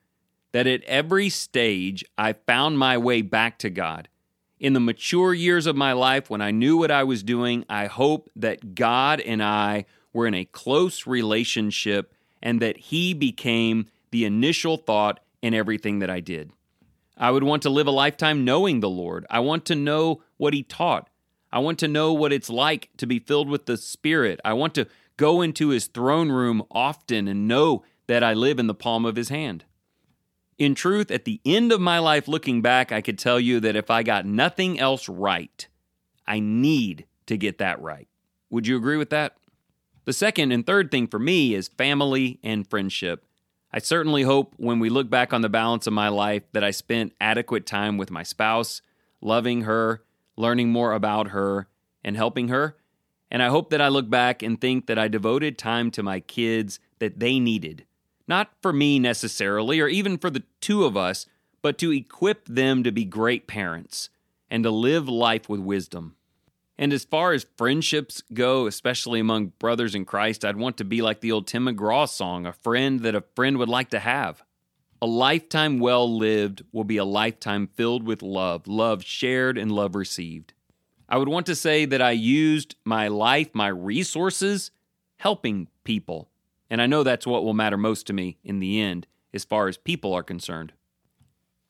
That 0.57 0.67
at 0.67 0.85
every 0.85 1.29
stage 1.29 2.03
I 2.17 2.33
found 2.33 2.79
my 2.79 2.97
way 2.97 3.21
back 3.21 3.59
to 3.59 3.69
God. 3.69 4.09
In 4.59 4.73
the 4.73 4.81
mature 4.81 5.35
years 5.35 5.67
of 5.67 5.77
my 5.77 5.93
life, 5.93 6.31
when 6.31 6.41
I 6.41 6.51
knew 6.51 6.79
what 6.79 6.91
I 6.91 7.05
was 7.05 7.23
doing, 7.23 7.67
I 7.69 7.85
hope 7.85 8.31
that 8.37 8.75
God 8.75 9.21
and 9.21 9.43
I 9.43 9.85
were 10.15 10.27
in 10.27 10.33
a 10.33 10.47
close 10.47 11.07
relationship 11.07 12.15
and 12.43 12.59
that 12.63 12.79
He 12.79 13.13
became 13.13 13.89
the 14.13 14.25
initial 14.25 14.79
thought 14.79 15.21
in 15.43 15.53
everything 15.53 15.99
that 15.99 16.09
I 16.09 16.21
did. 16.21 16.53
I 17.19 17.33
would 17.33 17.45
want 17.45 17.63
to 17.65 17.69
live 17.69 17.87
a 17.87 17.91
lifetime 17.91 18.47
knowing 18.47 18.81
the 18.81 18.89
Lord. 18.89 19.27
I 19.29 19.41
want 19.41 19.67
to 19.67 19.75
know 19.75 20.23
what 20.39 20.55
He 20.55 20.63
taught. 20.63 21.11
I 21.53 21.59
want 21.59 21.79
to 21.81 21.87
know 21.87 22.15
what 22.15 22.33
it's 22.33 22.49
like 22.49 22.89
to 22.97 23.07
be 23.07 23.19
filled 23.19 23.51
with 23.51 23.67
the 23.67 23.77
Spirit. 23.77 24.41
I 24.43 24.55
want 24.55 24.75
to 24.77 24.89
go 25.19 25.43
into 25.43 25.69
his 25.69 25.87
throne 25.87 26.33
room 26.33 26.63
often 26.71 27.29
and 27.29 27.47
know 27.47 27.85
that 28.07 28.25
I 28.25 28.33
live 28.33 28.59
in 28.59 28.69
the 28.69 28.75
palm 28.75 29.05
of 29.05 29.17
his 29.17 29.29
hand. 29.29 29.67
In 30.59 30.75
truth, 30.75 31.11
at 31.11 31.27
the 31.27 31.41
end 31.45 31.71
of 31.71 31.81
my 31.81 31.99
life 31.99 32.29
looking 32.29 32.63
back, 32.63 32.91
I 32.91 33.03
could 33.03 33.19
tell 33.19 33.39
you 33.39 33.61
that 33.61 33.77
if 33.77 33.91
I 33.91 34.03
got 34.03 34.25
nothing 34.25 34.79
else 34.79 35.09
right, 35.09 35.67
I 36.27 36.41
need 36.41 37.07
to 37.27 37.37
get 37.37 37.59
that 37.59 37.81
right. 37.81 38.09
Would 38.51 38.67
you 38.67 38.77
agree 38.77 38.97
with 38.97 39.11
that? 39.11 39.37
The 40.07 40.13
second 40.13 40.53
and 40.53 40.65
third 40.65 40.91
thing 40.91 41.09
for 41.09 41.19
me 41.19 41.55
is 41.55 41.69
family 41.69 42.39
and 42.43 42.67
friendship. 42.67 43.27
I 43.73 43.81
certainly 43.81 44.23
hope 44.23 44.55
when 44.57 44.79
we 44.79 44.89
look 44.89 45.11
back 45.11 45.33
on 45.33 45.43
the 45.43 45.49
balance 45.49 45.87
of 45.87 45.93
my 45.93 46.09
life 46.09 46.45
that 46.53 46.65
I 46.65 46.71
spent 46.71 47.13
adequate 47.21 47.67
time 47.67 47.99
with 47.99 48.11
my 48.11 48.23
spouse, 48.23 48.81
loving 49.21 49.63
her, 49.63 50.05
learning 50.37 50.71
more 50.71 50.93
about 50.93 51.29
her, 51.29 51.69
and 52.05 52.17
helping 52.17 52.49
her. 52.49 52.77
And 53.31 53.43
I 53.43 53.49
hope 53.49 53.71
that 53.71 53.81
I 53.81 53.89
look 53.89 54.09
back 54.09 54.43
and 54.43 54.61
think 54.61 54.87
that 54.87 54.99
I 54.99 55.09
devoted 55.09 55.59
time 55.59 55.91
to 55.93 56.03
my 56.03 56.21
kids 56.21 56.79
that 57.01 57.19
they 57.19 57.41
needed. 57.41 57.85
Not 58.29 58.51
for 58.61 58.73
me 58.73 58.99
necessarily, 58.99 59.81
or 59.81 59.89
even 59.89 60.19
for 60.19 60.31
the 60.31 60.43
two 60.61 60.85
of 60.85 60.97
us, 60.97 61.27
but 61.63 61.79
to 61.79 61.93
equip 61.93 62.47
them 62.47 62.83
to 62.83 62.93
be 62.93 63.05
great 63.05 63.47
parents 63.47 64.11
and 64.51 64.65
to 64.65 64.71
live 64.71 65.09
life 65.09 65.49
with 65.49 65.61
wisdom. 65.61 66.17
And 66.79 66.93
as 66.93 67.05
far 67.05 67.33
as 67.33 67.47
friendships 67.57 68.23
go, 68.35 68.67
especially 68.67 69.21
among 69.21 69.53
brothers 69.59 69.95
in 69.95 70.05
Christ, 70.05 70.45
I'd 70.45 70.57
want 70.57 70.77
to 70.77 70.85
be 70.85 71.01
like 71.01 71.21
the 71.21 71.33
old 71.33 71.47
Tim 71.47 71.67
McGraw 71.67 72.09
song, 72.09 72.47
a 72.47 72.53
friend 72.53 73.01
that 73.01 73.15
a 73.15 73.25
friend 73.35 73.57
would 73.59 73.69
like 73.69 73.91
to 73.91 73.99
have. 73.99 74.43
A 75.01 75.07
lifetime 75.07 75.79
well 75.79 76.17
lived 76.17 76.63
will 76.73 76.85
be 76.85 76.97
a 76.97 77.05
lifetime 77.05 77.67
filled 77.67 78.07
with 78.07 78.23
love, 78.23 78.67
love 78.67 79.05
shared 79.05 79.57
and 79.57 79.73
love 79.73 79.95
received. 79.95 80.53
I 81.09 81.19
would 81.19 81.29
want 81.29 81.47
to 81.47 81.55
say 81.55 81.85
that 81.85 82.03
I 82.03 82.11
used 82.11 82.77
my 82.85 83.09
life, 83.09 83.51
my 83.55 83.69
resources, 83.69 84.71
helping 85.17 85.69
people. 85.85 86.29
And 86.69 86.83
I 86.83 86.87
know 86.87 87.03
that's 87.03 87.27
what 87.27 87.45
will 87.45 87.55
matter 87.55 87.77
most 87.77 88.07
to 88.09 88.13
me 88.13 88.39
in 88.43 88.59
the 88.59 88.81
end, 88.81 89.07
as 89.33 89.45
far 89.45 89.69
as 89.69 89.77
people 89.77 90.13
are 90.13 90.23
concerned. 90.23 90.73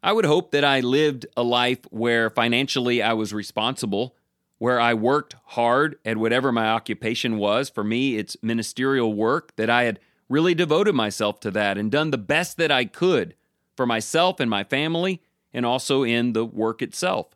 I 0.03 0.13
would 0.13 0.25
hope 0.25 0.53
that 0.53 0.65
I 0.65 0.81
lived 0.81 1.27
a 1.37 1.43
life 1.43 1.81
where 1.91 2.31
financially 2.31 3.03
I 3.03 3.13
was 3.13 3.33
responsible, 3.33 4.15
where 4.59 4.81
I 4.81 4.95
worked 4.95 5.35
hard 5.45 5.99
at 6.05 6.17
whatever 6.17 6.53
my 6.53 6.69
occupation 6.69 7.37
was. 7.37 7.69
For 7.69 7.85
me, 7.85 8.17
it's 8.17 8.37
ministerial 8.43 9.13
work, 9.13 9.55
that 9.57 9.69
I 9.69 9.83
had 9.83 10.01
really 10.29 10.55
devoted 10.55 10.95
myself 10.95 11.41
to 11.41 11.51
that 11.53 11.77
and 11.77 11.91
done 11.91 12.11
the 12.11 12.19
best 12.19 12.57
that 12.57 12.71
I 12.71 12.85
could 12.85 13.35
for 13.77 13.85
myself 13.85 14.41
and 14.41 14.49
my 14.49 14.65
family, 14.65 15.23
and 15.53 15.67
also 15.67 16.03
in 16.03 16.33
the 16.33 16.45
work 16.45 16.81
itself. 16.83 17.36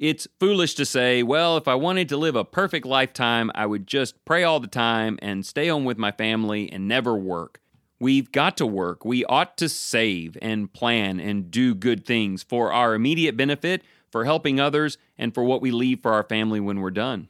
It's 0.00 0.26
foolish 0.38 0.76
to 0.76 0.86
say, 0.86 1.22
well, 1.22 1.58
if 1.58 1.68
I 1.68 1.74
wanted 1.74 2.08
to 2.08 2.16
live 2.16 2.34
a 2.34 2.42
perfect 2.42 2.86
lifetime, 2.86 3.50
I 3.54 3.66
would 3.66 3.86
just 3.86 4.24
pray 4.24 4.44
all 4.44 4.58
the 4.58 4.66
time 4.66 5.18
and 5.20 5.44
stay 5.44 5.68
home 5.68 5.84
with 5.84 5.98
my 5.98 6.10
family 6.10 6.72
and 6.72 6.88
never 6.88 7.14
work. 7.14 7.60
We've 7.98 8.32
got 8.32 8.56
to 8.56 8.66
work. 8.66 9.04
We 9.04 9.26
ought 9.26 9.58
to 9.58 9.68
save 9.68 10.38
and 10.40 10.72
plan 10.72 11.20
and 11.20 11.50
do 11.50 11.74
good 11.74 12.06
things 12.06 12.42
for 12.42 12.72
our 12.72 12.94
immediate 12.94 13.36
benefit, 13.36 13.82
for 14.10 14.24
helping 14.24 14.58
others, 14.58 14.96
and 15.18 15.34
for 15.34 15.44
what 15.44 15.60
we 15.60 15.70
leave 15.70 16.00
for 16.00 16.14
our 16.14 16.24
family 16.24 16.60
when 16.60 16.80
we're 16.80 16.90
done. 16.90 17.28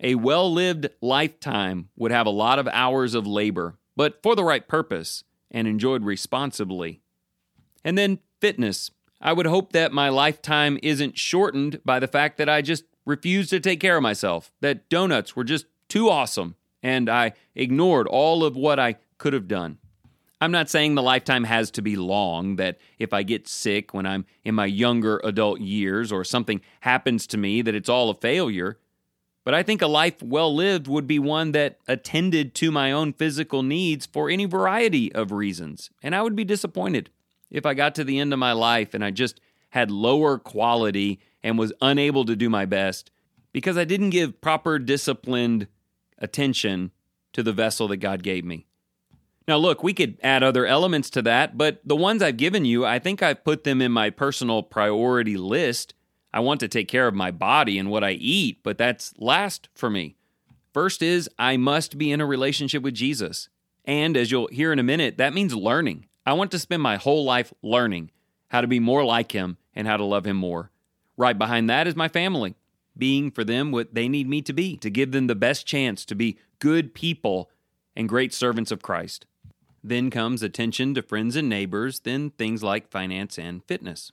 A 0.00 0.16
well 0.16 0.52
lived 0.52 0.88
lifetime 1.00 1.90
would 1.94 2.10
have 2.10 2.26
a 2.26 2.30
lot 2.30 2.58
of 2.58 2.66
hours 2.72 3.14
of 3.14 3.24
labor, 3.24 3.76
but 3.94 4.20
for 4.20 4.34
the 4.34 4.42
right 4.42 4.66
purpose 4.66 5.22
and 5.48 5.68
enjoyed 5.68 6.02
responsibly. 6.02 7.02
And 7.84 7.96
then 7.96 8.18
fitness. 8.40 8.90
I 9.20 9.32
would 9.34 9.46
hope 9.46 9.72
that 9.72 9.92
my 9.92 10.08
lifetime 10.08 10.78
isn't 10.82 11.18
shortened 11.18 11.80
by 11.84 11.98
the 12.00 12.08
fact 12.08 12.38
that 12.38 12.48
I 12.48 12.62
just 12.62 12.84
refused 13.04 13.50
to 13.50 13.60
take 13.60 13.80
care 13.80 13.96
of 13.96 14.02
myself, 14.02 14.50
that 14.60 14.88
donuts 14.88 15.36
were 15.36 15.44
just 15.44 15.66
too 15.88 16.08
awesome, 16.08 16.54
and 16.82 17.10
I 17.10 17.32
ignored 17.54 18.06
all 18.06 18.44
of 18.44 18.56
what 18.56 18.78
I 18.78 18.96
could 19.18 19.34
have 19.34 19.48
done. 19.48 19.78
I'm 20.40 20.52
not 20.52 20.70
saying 20.70 20.94
the 20.94 21.02
lifetime 21.02 21.44
has 21.44 21.70
to 21.72 21.82
be 21.82 21.96
long, 21.96 22.56
that 22.56 22.78
if 22.98 23.12
I 23.12 23.22
get 23.22 23.46
sick 23.46 23.92
when 23.92 24.06
I'm 24.06 24.24
in 24.42 24.54
my 24.54 24.64
younger 24.64 25.20
adult 25.22 25.60
years 25.60 26.10
or 26.10 26.24
something 26.24 26.62
happens 26.80 27.26
to 27.26 27.36
me, 27.36 27.60
that 27.60 27.74
it's 27.74 27.90
all 27.90 28.08
a 28.08 28.14
failure. 28.14 28.78
But 29.44 29.52
I 29.52 29.62
think 29.62 29.82
a 29.82 29.86
life 29.86 30.22
well 30.22 30.54
lived 30.54 30.86
would 30.86 31.06
be 31.06 31.18
one 31.18 31.52
that 31.52 31.78
attended 31.86 32.54
to 32.54 32.70
my 32.70 32.90
own 32.90 33.12
physical 33.12 33.62
needs 33.62 34.06
for 34.06 34.30
any 34.30 34.46
variety 34.46 35.12
of 35.14 35.30
reasons, 35.30 35.90
and 36.02 36.14
I 36.14 36.22
would 36.22 36.36
be 36.36 36.44
disappointed 36.44 37.10
if 37.50 37.66
I 37.66 37.74
got 37.74 37.94
to 37.96 38.04
the 38.04 38.18
end 38.18 38.32
of 38.32 38.38
my 38.38 38.52
life 38.52 38.94
and 38.94 39.04
I 39.04 39.10
just 39.10 39.40
had 39.70 39.90
lower 39.90 40.38
quality 40.38 41.20
and 41.42 41.58
was 41.58 41.72
unable 41.80 42.24
to 42.24 42.36
do 42.36 42.50
my 42.50 42.66
best 42.66 43.10
because 43.52 43.76
I 43.76 43.84
didn't 43.84 44.10
give 44.10 44.40
proper 44.40 44.78
disciplined 44.78 45.66
attention 46.18 46.92
to 47.32 47.42
the 47.42 47.52
vessel 47.52 47.88
that 47.88 47.98
God 47.98 48.22
gave 48.22 48.44
me. 48.44 48.66
Now, 49.48 49.56
look, 49.56 49.82
we 49.82 49.94
could 49.94 50.18
add 50.22 50.42
other 50.42 50.66
elements 50.66 51.10
to 51.10 51.22
that, 51.22 51.58
but 51.58 51.80
the 51.84 51.96
ones 51.96 52.22
I've 52.22 52.36
given 52.36 52.64
you, 52.64 52.84
I 52.84 52.98
think 52.98 53.22
I've 53.22 53.44
put 53.44 53.64
them 53.64 53.80
in 53.82 53.90
my 53.90 54.10
personal 54.10 54.62
priority 54.62 55.36
list. 55.36 55.94
I 56.32 56.40
want 56.40 56.60
to 56.60 56.68
take 56.68 56.86
care 56.86 57.08
of 57.08 57.14
my 57.14 57.30
body 57.30 57.78
and 57.78 57.90
what 57.90 58.04
I 58.04 58.12
eat, 58.12 58.62
but 58.62 58.78
that's 58.78 59.12
last 59.18 59.68
for 59.74 59.90
me. 59.90 60.16
First 60.72 61.02
is 61.02 61.28
I 61.38 61.56
must 61.56 61.98
be 61.98 62.12
in 62.12 62.20
a 62.20 62.26
relationship 62.26 62.82
with 62.82 62.94
Jesus. 62.94 63.48
And 63.84 64.16
as 64.16 64.30
you'll 64.30 64.46
hear 64.48 64.72
in 64.72 64.78
a 64.78 64.84
minute, 64.84 65.16
that 65.16 65.34
means 65.34 65.54
learning. 65.54 66.06
I 66.30 66.34
want 66.34 66.52
to 66.52 66.60
spend 66.60 66.80
my 66.80 66.94
whole 66.94 67.24
life 67.24 67.52
learning 67.60 68.12
how 68.50 68.60
to 68.60 68.68
be 68.68 68.78
more 68.78 69.04
like 69.04 69.32
Him 69.32 69.56
and 69.74 69.88
how 69.88 69.96
to 69.96 70.04
love 70.04 70.24
Him 70.24 70.36
more. 70.36 70.70
Right 71.16 71.36
behind 71.36 71.68
that 71.68 71.88
is 71.88 71.96
my 71.96 72.06
family, 72.06 72.54
being 72.96 73.32
for 73.32 73.42
them 73.42 73.72
what 73.72 73.94
they 73.96 74.08
need 74.08 74.28
me 74.28 74.40
to 74.42 74.52
be, 74.52 74.76
to 74.76 74.90
give 74.90 75.10
them 75.10 75.26
the 75.26 75.34
best 75.34 75.66
chance 75.66 76.04
to 76.04 76.14
be 76.14 76.38
good 76.60 76.94
people 76.94 77.50
and 77.96 78.08
great 78.08 78.32
servants 78.32 78.70
of 78.70 78.80
Christ. 78.80 79.26
Then 79.82 80.08
comes 80.08 80.44
attention 80.44 80.94
to 80.94 81.02
friends 81.02 81.34
and 81.34 81.48
neighbors, 81.48 81.98
then 81.98 82.30
things 82.30 82.62
like 82.62 82.92
finance 82.92 83.36
and 83.36 83.64
fitness. 83.64 84.12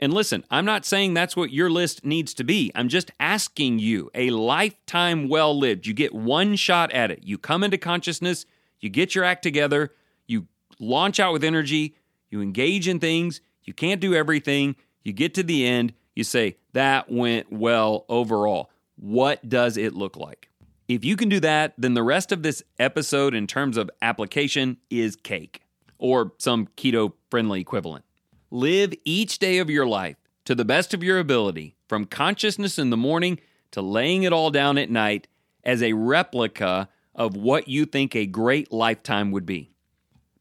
And 0.00 0.14
listen, 0.14 0.44
I'm 0.50 0.64
not 0.64 0.86
saying 0.86 1.12
that's 1.12 1.36
what 1.36 1.52
your 1.52 1.68
list 1.68 2.02
needs 2.02 2.32
to 2.32 2.44
be. 2.44 2.72
I'm 2.74 2.88
just 2.88 3.10
asking 3.20 3.78
you 3.78 4.10
a 4.14 4.30
lifetime 4.30 5.28
well 5.28 5.54
lived. 5.54 5.86
You 5.86 5.92
get 5.92 6.14
one 6.14 6.56
shot 6.56 6.90
at 6.92 7.10
it. 7.10 7.24
You 7.24 7.36
come 7.36 7.62
into 7.62 7.76
consciousness, 7.76 8.46
you 8.80 8.88
get 8.88 9.14
your 9.14 9.24
act 9.24 9.42
together, 9.42 9.92
launch 10.82 11.20
out 11.20 11.32
with 11.32 11.44
energy, 11.44 11.94
you 12.30 12.42
engage 12.42 12.88
in 12.88 12.98
things, 12.98 13.40
you 13.64 13.72
can't 13.72 14.00
do 14.00 14.14
everything, 14.14 14.76
you 15.04 15.12
get 15.12 15.34
to 15.34 15.42
the 15.42 15.66
end, 15.66 15.94
you 16.14 16.24
say, 16.24 16.56
that 16.72 17.10
went 17.10 17.52
well 17.52 18.04
overall. 18.08 18.70
What 18.96 19.48
does 19.48 19.76
it 19.76 19.94
look 19.94 20.16
like? 20.16 20.48
If 20.88 21.04
you 21.04 21.16
can 21.16 21.28
do 21.28 21.40
that, 21.40 21.74
then 21.78 21.94
the 21.94 22.02
rest 22.02 22.32
of 22.32 22.42
this 22.42 22.62
episode 22.78 23.34
in 23.34 23.46
terms 23.46 23.76
of 23.76 23.90
application 24.02 24.76
is 24.90 25.16
cake 25.16 25.62
or 25.98 26.32
some 26.38 26.66
keto 26.76 27.12
friendly 27.30 27.60
equivalent. 27.60 28.04
Live 28.50 28.92
each 29.04 29.38
day 29.38 29.58
of 29.58 29.70
your 29.70 29.86
life 29.86 30.16
to 30.44 30.54
the 30.54 30.64
best 30.64 30.92
of 30.92 31.02
your 31.02 31.18
ability, 31.18 31.76
from 31.88 32.04
consciousness 32.04 32.78
in 32.78 32.90
the 32.90 32.96
morning 32.96 33.38
to 33.70 33.80
laying 33.80 34.24
it 34.24 34.32
all 34.32 34.50
down 34.50 34.76
at 34.76 34.90
night, 34.90 35.28
as 35.64 35.80
a 35.82 35.92
replica 35.92 36.88
of 37.14 37.36
what 37.36 37.68
you 37.68 37.86
think 37.86 38.16
a 38.16 38.26
great 38.26 38.72
lifetime 38.72 39.30
would 39.30 39.46
be. 39.46 39.70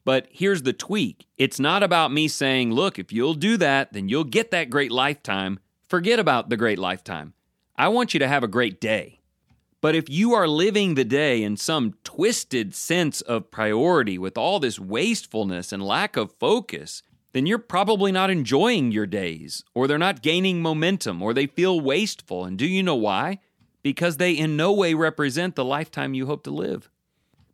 But 0.04 0.28
here's 0.32 0.64
the 0.64 0.74
tweak 0.74 1.28
it's 1.38 1.60
not 1.60 1.84
about 1.84 2.12
me 2.12 2.28
saying, 2.28 2.74
look, 2.74 2.98
if 2.98 3.12
you'll 3.12 3.34
do 3.34 3.58
that, 3.58 3.94
then 3.94 4.10
you'll 4.10 4.24
get 4.24 4.52
that 4.52 4.70
great 4.70 4.92
lifetime. 4.92 5.60
Forget 5.88 6.20
about 6.20 6.50
the 6.50 6.58
great 6.58 6.80
lifetime. 6.80 7.34
I 7.76 7.90
want 7.90 8.14
you 8.14 8.20
to 8.20 8.28
have 8.28 8.44
a 8.44 8.48
great 8.48 8.80
day. 8.80 9.20
But 9.82 9.96
if 9.96 10.10
you 10.10 10.34
are 10.34 10.48
living 10.48 10.94
the 10.94 11.04
day 11.04 11.42
in 11.42 11.58
some 11.58 11.96
twisted 12.04 12.76
sense 12.76 13.22
of 13.22 13.50
priority 13.50 14.18
with 14.20 14.38
all 14.38 14.60
this 14.60 14.80
wastefulness 14.80 15.74
and 15.74 15.84
lack 15.84 16.16
of 16.16 16.34
focus, 16.34 17.02
then 17.34 17.48
you're 17.48 17.58
probably 17.58 18.12
not 18.12 18.30
enjoying 18.30 18.92
your 18.92 19.08
days, 19.08 19.64
or 19.74 19.88
they're 19.88 19.98
not 19.98 20.22
gaining 20.22 20.62
momentum, 20.62 21.22
or 21.22 21.34
they 21.34 21.48
feel 21.48 21.82
wasteful. 21.82 22.46
And 22.46 22.58
do 22.58 22.68
you 22.68 22.84
know 22.84 22.96
why? 22.96 23.40
Because 23.82 24.18
they 24.18 24.34
in 24.34 24.56
no 24.56 24.72
way 24.72 24.94
represent 24.94 25.56
the 25.56 25.66
lifetime 25.66 26.14
you 26.14 26.28
hope 26.28 26.44
to 26.44 26.52
live. 26.52 26.90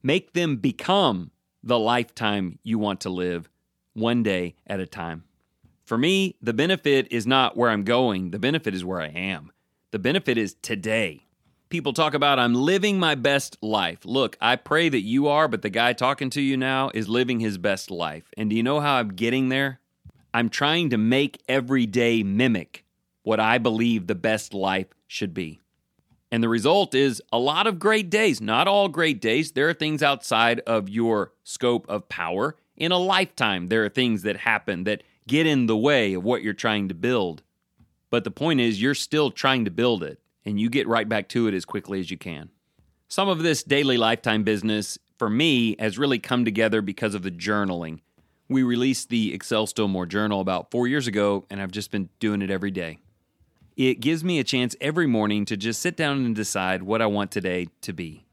Make 0.04 0.34
them 0.34 0.58
become 0.58 1.32
the 1.64 1.80
lifetime 1.80 2.60
you 2.64 2.80
want 2.80 3.02
to 3.02 3.10
live, 3.10 3.50
one 3.94 4.24
day 4.24 4.56
at 4.66 4.80
a 4.80 4.86
time. 4.86 5.24
For 5.86 5.98
me, 5.98 6.36
the 6.42 6.54
benefit 6.54 7.08
is 7.12 7.26
not 7.26 7.56
where 7.56 7.70
I'm 7.70 7.84
going, 7.84 8.32
the 8.32 8.40
benefit 8.40 8.74
is 8.74 8.84
where 8.84 9.02
I 9.02 9.08
am. 9.08 9.52
The 9.92 10.00
benefit 10.00 10.38
is 10.38 10.56
today. 10.62 11.26
People 11.70 11.94
talk 11.94 12.14
about 12.14 12.40
I'm 12.40 12.54
living 12.54 13.00
my 13.00 13.16
best 13.16 13.58
life. 13.62 14.00
Look, 14.06 14.38
I 14.40 14.56
pray 14.56 14.90
that 14.90 15.02
you 15.02 15.28
are, 15.28 15.48
but 15.48 15.62
the 15.62 15.70
guy 15.70 15.94
talking 15.94 16.30
to 16.32 16.42
you 16.42 16.58
now 16.58 16.92
is 16.94 17.10
living 17.10 17.40
his 17.40 17.58
best 17.58 17.92
life. 17.92 18.26
And 18.38 18.50
do 18.50 18.56
you 18.56 18.64
know 18.64 18.80
how 18.80 18.96
I'm 18.96 19.10
getting 19.10 19.50
there? 19.50 19.80
I'm 20.34 20.50
trying 20.50 20.90
to 20.92 20.98
make 20.98 21.42
every 21.48 21.86
day 21.86 22.22
mimic 22.24 22.86
what 23.24 23.40
I 23.40 23.58
believe 23.58 24.08
the 24.08 24.16
best 24.16 24.54
life 24.54 24.88
should 25.08 25.34
be. 25.34 25.60
And 26.32 26.44
the 26.44 26.50
result 26.50 26.94
is 26.94 27.22
a 27.32 27.40
lot 27.40 27.68
of 27.68 27.80
great 27.80 28.10
days. 28.10 28.42
Not 28.42 28.68
all 28.68 28.90
great 28.90 29.22
days. 29.22 29.54
There 29.54 29.70
are 29.70 29.74
things 29.74 30.04
outside 30.04 30.60
of 30.62 30.90
your 30.90 31.32
scope 31.44 31.86
of 31.90 32.10
power. 32.10 32.58
In 32.76 32.92
a 32.92 32.98
lifetime, 32.98 33.68
there 33.68 33.86
are 33.86 33.90
things 33.90 34.24
that 34.24 34.38
happen 34.38 34.84
that 34.84 35.04
get 35.28 35.48
in 35.48 35.68
the 35.68 35.78
way 35.78 36.14
of 36.14 36.24
what 36.24 36.42
you're 36.42 36.54
trying 36.54 36.90
to 36.90 36.94
build. 36.94 37.44
But 38.10 38.24
the 38.24 38.32
point 38.32 38.60
is, 38.60 38.82
you're 38.82 38.94
still 38.94 39.32
trying 39.32 39.66
to 39.66 39.72
build 39.72 40.04
it 40.04 40.20
and 40.46 40.60
you 40.60 40.70
get 40.70 40.88
right 40.88 41.08
back 41.08 41.28
to 41.30 41.48
it 41.48 41.54
as 41.54 41.66
quickly 41.66 42.00
as 42.00 42.10
you 42.10 42.18
can. 42.18 42.50
Some 43.10 43.30
of 43.30 43.44
this 43.44 43.64
daily 43.64 43.98
lifetime 43.98 44.44
business, 44.44 44.98
for 45.18 45.30
me, 45.30 45.76
has 45.80 45.98
really 45.98 46.20
come 46.20 46.46
together 46.46 46.82
because 46.82 47.16
of 47.16 47.24
the 47.24 47.32
journaling. 47.32 48.00
We 48.50 48.64
released 48.64 49.10
the 49.10 49.34
Excel 49.34 49.68
Still 49.68 49.90
More 49.90 50.06
journal 50.06 50.40
about 50.40 50.72
four 50.72 50.88
years 50.88 51.08
ago, 51.08 51.46
and 51.50 51.62
I've 51.62 51.72
just 51.72 51.92
been 51.92 52.10
doing 52.20 52.42
it 52.42 52.50
every 52.50 52.72
day. 52.72 53.00
It 53.78 54.00
gives 54.00 54.24
me 54.24 54.40
a 54.40 54.44
chance 54.44 54.76
every 54.82 55.06
morning 55.06 55.46
to 55.46 55.56
just 55.56 55.80
sit 55.80 55.96
down 55.96 56.26
and 56.26 56.36
decide 56.36 56.82
what 56.82 57.00
I 57.00 57.06
want 57.06 57.30
today 57.30 57.68
to 57.82 57.94
be. 57.94 58.26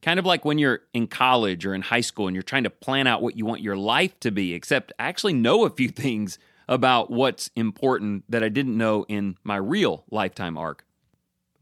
Kind 0.00 0.20
of 0.20 0.24
like 0.24 0.44
when 0.44 0.58
you're 0.58 0.82
in 0.94 1.08
college 1.08 1.66
or 1.66 1.74
in 1.74 1.82
high 1.82 2.02
school 2.02 2.28
and 2.28 2.36
you're 2.36 2.44
trying 2.44 2.62
to 2.62 2.70
plan 2.70 3.08
out 3.08 3.20
what 3.20 3.36
you 3.36 3.44
want 3.44 3.62
your 3.62 3.76
life 3.76 4.18
to 4.20 4.30
be, 4.30 4.54
except 4.54 4.92
I 4.96 5.08
actually 5.08 5.32
know 5.32 5.64
a 5.64 5.70
few 5.70 5.88
things 6.04 6.38
about 6.68 7.10
what's 7.10 7.50
important 7.56 8.22
that 8.28 8.44
I 8.44 8.48
didn't 8.48 8.78
know 8.78 9.04
in 9.08 9.36
my 9.42 9.56
real 9.56 10.04
lifetime 10.08 10.56
arc. 10.56 10.84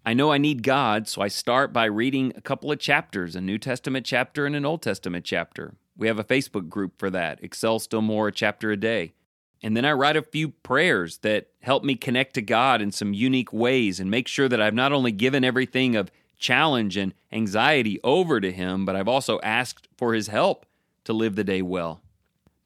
I 0.05 0.13
know 0.13 0.31
I 0.31 0.37
need 0.37 0.63
God, 0.63 1.09
so 1.09 1.23
I 1.23 1.29
start 1.29 1.73
by 1.73 1.87
reading 1.87 2.35
a 2.37 2.43
couple 2.43 2.71
of 2.71 2.79
chapters, 2.79 3.35
a 3.35 3.41
New 3.41 3.57
Testament 3.57 4.05
chapter 4.05 4.45
and 4.45 4.55
an 4.55 4.67
Old 4.67 4.83
Testament 4.83 5.25
chapter. 5.25 5.77
We 5.97 6.09
have 6.09 6.19
a 6.19 6.25
Facebook 6.25 6.69
group 6.69 6.99
for 6.99 7.09
that, 7.09 7.43
Excel 7.43 7.79
Still 7.79 8.03
More, 8.03 8.29
a 8.29 8.33
chapter 8.33 8.71
a 8.71 8.77
day. 8.77 9.15
And 9.65 9.75
then 9.75 9.87
I 9.87 9.93
write 9.93 10.19
a 10.19 10.23
few 10.23 10.51
prayers 10.51 11.17
that 11.23 11.47
help 11.63 11.85
me 11.85 11.95
connect 11.95 12.35
to 12.35 12.43
God 12.43 12.83
in 12.83 12.93
some 12.93 13.15
unique 13.15 13.51
ways 13.51 13.99
and 13.99 14.11
make 14.11 14.29
sure 14.29 14.47
that 14.47 14.61
I've 14.61 14.75
not 14.75 14.93
only 14.93 15.11
given 15.11 15.43
everything 15.43 15.97
of 15.97 16.11
challenge 16.37 16.99
and 16.99 17.15
anxiety 17.33 17.99
over 18.05 18.43
to 18.43 18.53
Him, 18.53 18.85
but 18.85 18.95
I've 18.95 19.09
also 19.09 19.41
asked 19.41 19.89
for 19.97 20.13
His 20.13 20.27
help 20.27 20.67
to 21.05 21.15
live 21.15 21.35
the 21.35 21.45
day 21.45 21.63
well. 21.63 22.03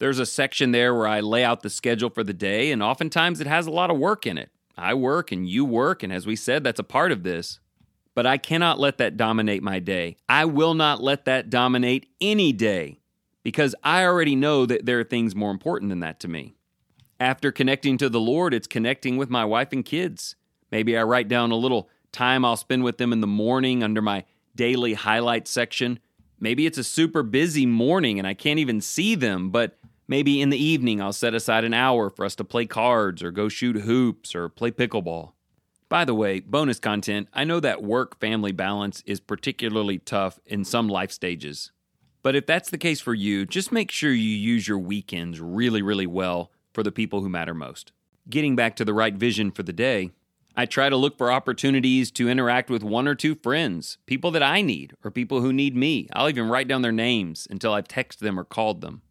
There's 0.01 0.19
a 0.19 0.27
section 0.27 0.73
there 0.73 0.93
where 0.93 1.07
I 1.07 1.21
lay 1.21 1.45
out 1.45 1.63
the 1.63 1.71
schedule 1.71 2.11
for 2.11 2.25
the 2.25 2.35
day, 2.35 2.73
and 2.73 2.83
oftentimes 2.83 3.41
it 3.41 3.47
has 3.47 3.69
a 3.69 3.73
lot 3.73 3.93
of 3.93 3.99
work 3.99 4.27
in 4.27 4.37
it. 4.37 4.51
I 4.77 4.95
work 4.95 5.31
and 5.31 5.49
you 5.49 5.65
work, 5.65 6.03
and 6.03 6.13
as 6.13 6.27
we 6.27 6.35
said, 6.35 6.65
that's 6.65 6.81
a 6.81 6.85
part 6.85 7.13
of 7.13 7.23
this. 7.23 7.61
But 8.17 8.27
I 8.27 8.39
cannot 8.39 8.81
let 8.81 8.99
that 8.99 9.17
dominate 9.17 9.63
my 9.63 9.79
day. 9.79 10.17
I 10.29 10.47
will 10.47 10.75
not 10.75 11.01
let 11.01 11.27
that 11.27 11.49
dominate 11.49 12.09
any 12.21 12.53
day 12.53 12.99
because 13.45 13.77
I 13.85 14.05
already 14.05 14.35
know 14.35 14.67
that 14.67 14.85
there 14.85 14.99
are 14.99 15.05
things 15.05 15.37
more 15.37 15.53
important 15.53 15.91
than 15.91 16.01
that 16.01 16.19
to 16.21 16.29
me. 16.29 16.57
After 17.21 17.51
connecting 17.51 17.99
to 17.99 18.09
the 18.09 18.21
Lord, 18.21 18.55
it's 18.55 18.67
connecting 18.67 19.17
with 19.17 19.31
my 19.31 19.45
wife 19.45 19.73
and 19.73 19.85
kids. 19.85 20.37
Maybe 20.71 20.97
I 20.97 21.03
write 21.03 21.29
down 21.29 21.51
a 21.51 21.57
little 21.57 21.89
time 22.13 22.45
I'll 22.45 22.57
spend 22.57 22.85
with 22.85 22.99
them 22.99 23.13
in 23.13 23.21
the 23.21 23.27
morning 23.27 23.83
under 23.83 24.01
my 24.01 24.25
daily 24.55 24.95
highlight 24.95 25.49
section. 25.49 25.99
Maybe 26.41 26.67
it's 26.67 26.79
a 26.79 26.85
super 26.85 27.23
busy 27.23 27.67
morning 27.67 28.19
and 28.19 28.27
I 28.27 28.35
can't 28.35 28.61
even 28.61 28.81
see 28.81 29.15
them, 29.15 29.51
but 29.51 29.79
Maybe 30.11 30.41
in 30.41 30.49
the 30.49 30.63
evening, 30.63 31.03
I'll 31.03 31.13
set 31.13 31.35
aside 31.35 31.65
an 31.65 31.75
hour 31.75 32.09
for 32.09 32.25
us 32.25 32.35
to 32.37 32.45
play 32.45 32.65
cards 32.65 33.23
or 33.23 33.31
go 33.31 33.51
shoot 33.51 33.77
hoops 33.77 34.35
or 34.35 34.49
play 34.49 34.71
pickleball. 34.71 35.33
By 35.91 36.07
the 36.07 36.15
way, 36.15 36.41
bonus 36.41 36.81
content 36.81 37.29
I 37.35 37.45
know 37.45 37.61
that 37.61 37.83
work 37.83 38.19
family 38.19 38.53
balance 38.53 39.03
is 39.05 39.21
particularly 39.21 39.99
tough 39.99 40.39
in 40.47 40.65
some 40.65 40.89
life 40.89 41.13
stages. 41.13 41.73
But 42.23 42.35
if 42.35 42.47
that's 42.47 42.71
the 42.71 42.79
case 42.79 43.03
for 43.03 43.13
you, 43.13 43.45
just 43.45 43.71
make 43.71 43.91
sure 43.91 44.11
you 44.11 44.31
use 44.31 44.67
your 44.67 44.79
weekends 44.79 45.41
really, 45.41 45.83
really 45.83 46.07
well 46.07 46.51
for 46.73 46.83
the 46.83 46.93
people 46.93 47.23
who 47.23 47.29
matter 47.29 47.55
most. 47.55 47.93
Getting 48.29 48.57
back 48.57 48.77
to 48.77 48.85
the 48.85 48.95
right 48.95 49.15
vision 49.15 49.51
for 49.51 49.63
the 49.63 49.73
day, 49.73 50.11
I 50.57 50.67
try 50.67 50.89
to 50.89 50.97
look 50.97 51.17
for 51.17 51.31
opportunities 51.31 52.11
to 52.11 52.29
interact 52.29 52.69
with 52.69 52.83
one 52.83 53.07
or 53.07 53.15
two 53.15 53.35
friends, 53.35 53.99
people 54.07 54.31
that 54.33 54.43
I 54.43 54.61
need, 54.61 54.93
or 55.05 55.11
people 55.11 55.41
who 55.41 55.53
need 55.53 55.77
me. 55.77 56.09
I'll 56.13 56.29
even 56.29 56.49
write 56.49 56.67
down 56.67 56.83
their 56.83 56.91
names 56.91 57.47
until 57.49 57.73
I've 57.73 57.87
texted 57.87 58.19
them 58.19 58.41
or 58.41 58.45
called 58.45 58.81
them. 58.81 59.03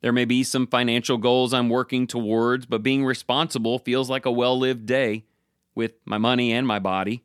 There 0.00 0.12
may 0.12 0.24
be 0.24 0.42
some 0.42 0.66
financial 0.66 1.16
goals 1.16 1.54
I'm 1.54 1.68
working 1.68 2.06
towards, 2.06 2.66
but 2.66 2.82
being 2.82 3.04
responsible 3.04 3.78
feels 3.78 4.10
like 4.10 4.26
a 4.26 4.32
well 4.32 4.58
lived 4.58 4.86
day 4.86 5.24
with 5.74 5.92
my 6.04 6.18
money 6.18 6.52
and 6.52 6.66
my 6.66 6.78
body. 6.78 7.24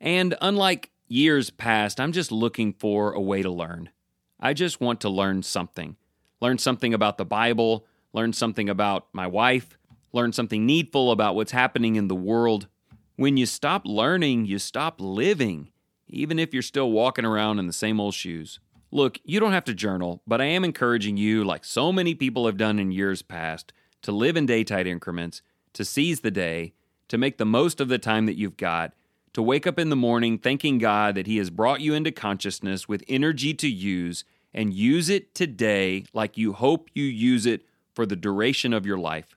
And 0.00 0.36
unlike 0.40 0.90
years 1.08 1.50
past, 1.50 2.00
I'm 2.00 2.12
just 2.12 2.32
looking 2.32 2.72
for 2.72 3.12
a 3.12 3.20
way 3.20 3.42
to 3.42 3.50
learn. 3.50 3.90
I 4.38 4.52
just 4.52 4.80
want 4.80 5.00
to 5.00 5.08
learn 5.08 5.42
something. 5.42 5.96
Learn 6.40 6.58
something 6.58 6.92
about 6.92 7.18
the 7.18 7.24
Bible, 7.24 7.86
learn 8.14 8.32
something 8.32 8.70
about 8.70 9.08
my 9.12 9.26
wife, 9.26 9.76
learn 10.12 10.32
something 10.32 10.64
needful 10.64 11.10
about 11.10 11.34
what's 11.34 11.52
happening 11.52 11.96
in 11.96 12.08
the 12.08 12.14
world. 12.14 12.68
When 13.16 13.36
you 13.36 13.44
stop 13.44 13.82
learning, 13.84 14.46
you 14.46 14.58
stop 14.58 14.96
living, 15.00 15.70
even 16.08 16.38
if 16.38 16.54
you're 16.54 16.62
still 16.62 16.90
walking 16.92 17.24
around 17.24 17.58
in 17.58 17.66
the 17.66 17.72
same 17.72 18.00
old 18.00 18.14
shoes. 18.14 18.60
Look, 18.90 19.18
you 19.24 19.40
don't 19.40 19.52
have 19.52 19.64
to 19.64 19.74
journal, 19.74 20.22
but 20.26 20.40
I 20.40 20.44
am 20.44 20.64
encouraging 20.64 21.16
you, 21.16 21.42
like 21.42 21.64
so 21.64 21.92
many 21.92 22.14
people 22.14 22.46
have 22.46 22.56
done 22.56 22.78
in 22.78 22.92
years 22.92 23.22
past, 23.22 23.72
to 24.02 24.12
live 24.12 24.36
in 24.36 24.46
day 24.46 24.60
increments, 24.60 25.42
to 25.72 25.84
seize 25.84 26.20
the 26.20 26.30
day, 26.30 26.74
to 27.08 27.18
make 27.18 27.38
the 27.38 27.44
most 27.44 27.80
of 27.80 27.88
the 27.88 27.98
time 27.98 28.26
that 28.26 28.38
you've 28.38 28.56
got, 28.56 28.92
to 29.32 29.42
wake 29.42 29.66
up 29.66 29.80
in 29.80 29.90
the 29.90 29.96
morning 29.96 30.38
thanking 30.38 30.78
God 30.78 31.16
that 31.16 31.26
He 31.26 31.38
has 31.38 31.50
brought 31.50 31.80
you 31.80 31.92
into 31.94 32.12
consciousness 32.12 32.88
with 32.88 33.02
energy 33.08 33.52
to 33.54 33.68
use 33.68 34.24
and 34.52 34.72
use 34.72 35.08
it 35.08 35.34
today 35.34 36.04
like 36.12 36.38
you 36.38 36.52
hope 36.52 36.88
you 36.94 37.02
use 37.02 37.44
it 37.44 37.62
for 37.94 38.06
the 38.06 38.16
duration 38.16 38.72
of 38.72 38.86
your 38.86 38.98
life. 38.98 39.36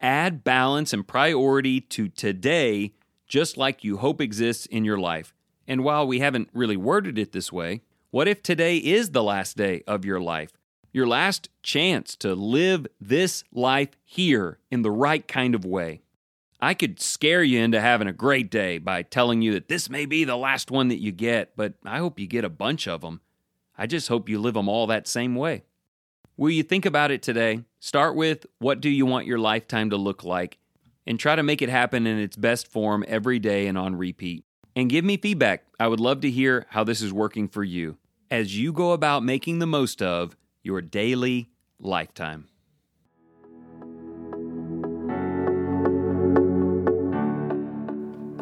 Add 0.00 0.44
balance 0.44 0.92
and 0.92 1.06
priority 1.06 1.80
to 1.80 2.08
today 2.08 2.92
just 3.26 3.56
like 3.56 3.84
you 3.84 3.96
hope 3.96 4.20
exists 4.20 4.66
in 4.66 4.84
your 4.84 4.98
life. 4.98 5.32
And 5.66 5.82
while 5.82 6.06
we 6.06 6.20
haven't 6.20 6.50
really 6.52 6.76
worded 6.76 7.18
it 7.18 7.32
this 7.32 7.52
way, 7.52 7.80
what 8.10 8.28
if 8.28 8.42
today 8.42 8.76
is 8.76 9.10
the 9.10 9.22
last 9.22 9.56
day 9.56 9.82
of 9.86 10.04
your 10.04 10.20
life? 10.20 10.52
Your 10.92 11.06
last 11.06 11.48
chance 11.62 12.14
to 12.16 12.34
live 12.34 12.86
this 13.00 13.42
life 13.52 13.96
here 14.04 14.58
in 14.70 14.82
the 14.82 14.90
right 14.90 15.26
kind 15.26 15.54
of 15.54 15.64
way. 15.64 16.02
I 16.60 16.74
could 16.74 17.00
scare 17.00 17.42
you 17.42 17.60
into 17.60 17.80
having 17.80 18.06
a 18.06 18.12
great 18.12 18.50
day 18.50 18.78
by 18.78 19.02
telling 19.02 19.42
you 19.42 19.52
that 19.54 19.68
this 19.68 19.90
may 19.90 20.06
be 20.06 20.24
the 20.24 20.36
last 20.36 20.70
one 20.70 20.88
that 20.88 21.00
you 21.00 21.10
get, 21.10 21.56
but 21.56 21.74
I 21.84 21.98
hope 21.98 22.20
you 22.20 22.26
get 22.26 22.44
a 22.44 22.48
bunch 22.48 22.86
of 22.86 23.00
them. 23.00 23.20
I 23.76 23.86
just 23.86 24.08
hope 24.08 24.28
you 24.28 24.40
live 24.40 24.54
them 24.54 24.68
all 24.68 24.86
that 24.86 25.08
same 25.08 25.34
way. 25.34 25.64
Will 26.36 26.50
you 26.50 26.64
think 26.64 26.84
about 26.84 27.12
it 27.12 27.22
today? 27.22 27.60
Start 27.78 28.16
with 28.16 28.46
what 28.58 28.80
do 28.80 28.90
you 28.90 29.06
want 29.06 29.26
your 29.26 29.38
lifetime 29.38 29.90
to 29.90 29.96
look 29.96 30.24
like 30.24 30.58
and 31.06 31.18
try 31.18 31.36
to 31.36 31.44
make 31.44 31.62
it 31.62 31.68
happen 31.68 32.08
in 32.08 32.18
its 32.18 32.34
best 32.34 32.66
form 32.66 33.04
every 33.06 33.38
day 33.38 33.68
and 33.68 33.78
on 33.78 33.94
repeat. 33.94 34.44
And 34.74 34.90
give 34.90 35.04
me 35.04 35.16
feedback. 35.16 35.64
I 35.78 35.86
would 35.86 36.00
love 36.00 36.22
to 36.22 36.30
hear 36.30 36.66
how 36.70 36.82
this 36.82 37.02
is 37.02 37.12
working 37.12 37.46
for 37.46 37.62
you 37.62 37.98
as 38.32 38.58
you 38.58 38.72
go 38.72 38.90
about 38.92 39.22
making 39.22 39.60
the 39.60 39.66
most 39.66 40.02
of 40.02 40.36
your 40.64 40.80
daily 40.80 41.50
lifetime. 41.78 42.48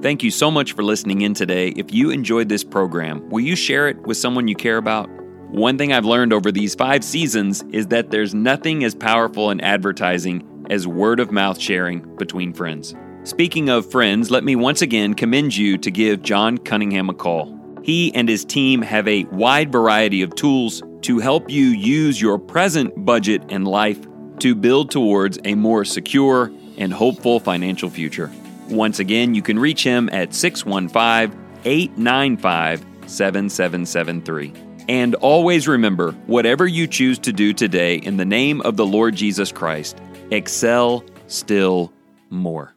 Thank 0.01 0.23
you 0.23 0.31
so 0.31 0.51
much 0.51 0.73
for 0.73 0.83
listening 0.83 1.21
in 1.21 1.35
today. 1.35 1.69
If 1.77 1.93
you 1.93 2.11
enjoyed 2.11 2.49
this 2.49 2.65
program, 2.65 3.29
will 3.29 3.45
you 3.45 3.55
share 3.55 3.87
it 3.87 4.01
with 4.07 4.17
someone 4.17 4.49
you 4.49 4.57
care 4.57 4.79
about? 4.79 5.11
One 5.53 5.77
thing 5.77 5.93
I've 5.93 6.07
learned 6.07 6.33
over 6.33 6.51
these 6.51 6.75
five 6.75 7.05
seasons 7.05 7.63
is 7.73 7.89
that 7.89 8.11
there's 8.11 8.33
nothing 8.33 8.85
as 8.85 8.95
powerful 8.95 9.51
in 9.51 9.61
advertising 9.61 10.67
as 10.71 10.87
word 10.89 11.21
of 11.21 11.31
mouth 11.31 11.61
sharing 11.61 12.01
between 12.17 12.55
friends. 12.55 12.95
Speaking 13.25 13.69
of 13.69 13.91
friends, 13.91 14.31
let 14.31 14.45
me 14.45 14.57
once 14.57 14.81
again 14.81 15.13
commend 15.13 15.55
you 15.55 15.77
to 15.77 15.91
give 15.91 16.23
John 16.23 16.57
Cunningham 16.57 17.11
a 17.11 17.15
call. 17.15 17.55
He 17.83 18.15
and 18.15 18.31
his 18.31 18.47
team 18.47 18.81
have 18.81 19.07
a 19.07 19.25
wide 19.25 19.71
variety 19.71 20.23
of 20.23 20.35
tools 20.35 20.83
to 21.03 21.19
help 21.19 21.51
you 21.51 21.67
use 21.67 22.19
your 22.19 22.39
present 22.39 23.05
budget 23.05 23.43
and 23.51 23.69
life 23.69 24.01
to 24.39 24.55
build 24.55 24.91
towards 24.91 25.39
a 25.45 25.55
more 25.55 25.85
secure 25.85 26.51
and 26.79 26.91
hopeful 26.91 27.39
financial 27.39 27.91
future. 27.91 28.33
Once 28.71 29.01
again, 29.01 29.35
you 29.35 29.43
can 29.43 29.59
reach 29.59 29.85
him 29.85 30.09
at 30.15 30.33
615 30.33 31.39
895 31.67 32.87
7773. 33.07 34.72
And 34.89 35.15
always 35.17 35.69
remember 35.69 36.13
whatever 36.27 36.67
you 36.67 36.87
choose 36.87 37.19
to 37.21 37.33
do 37.33 37.53
today 37.53 37.97
in 37.97 38.17
the 38.17 38.25
name 38.25 38.61
of 38.63 38.77
the 38.77 38.87
Lord 38.87 39.15
Jesus 39.15 39.53
Christ, 39.53 39.99
excel 40.31 41.05
still 41.27 41.93
more. 42.31 42.75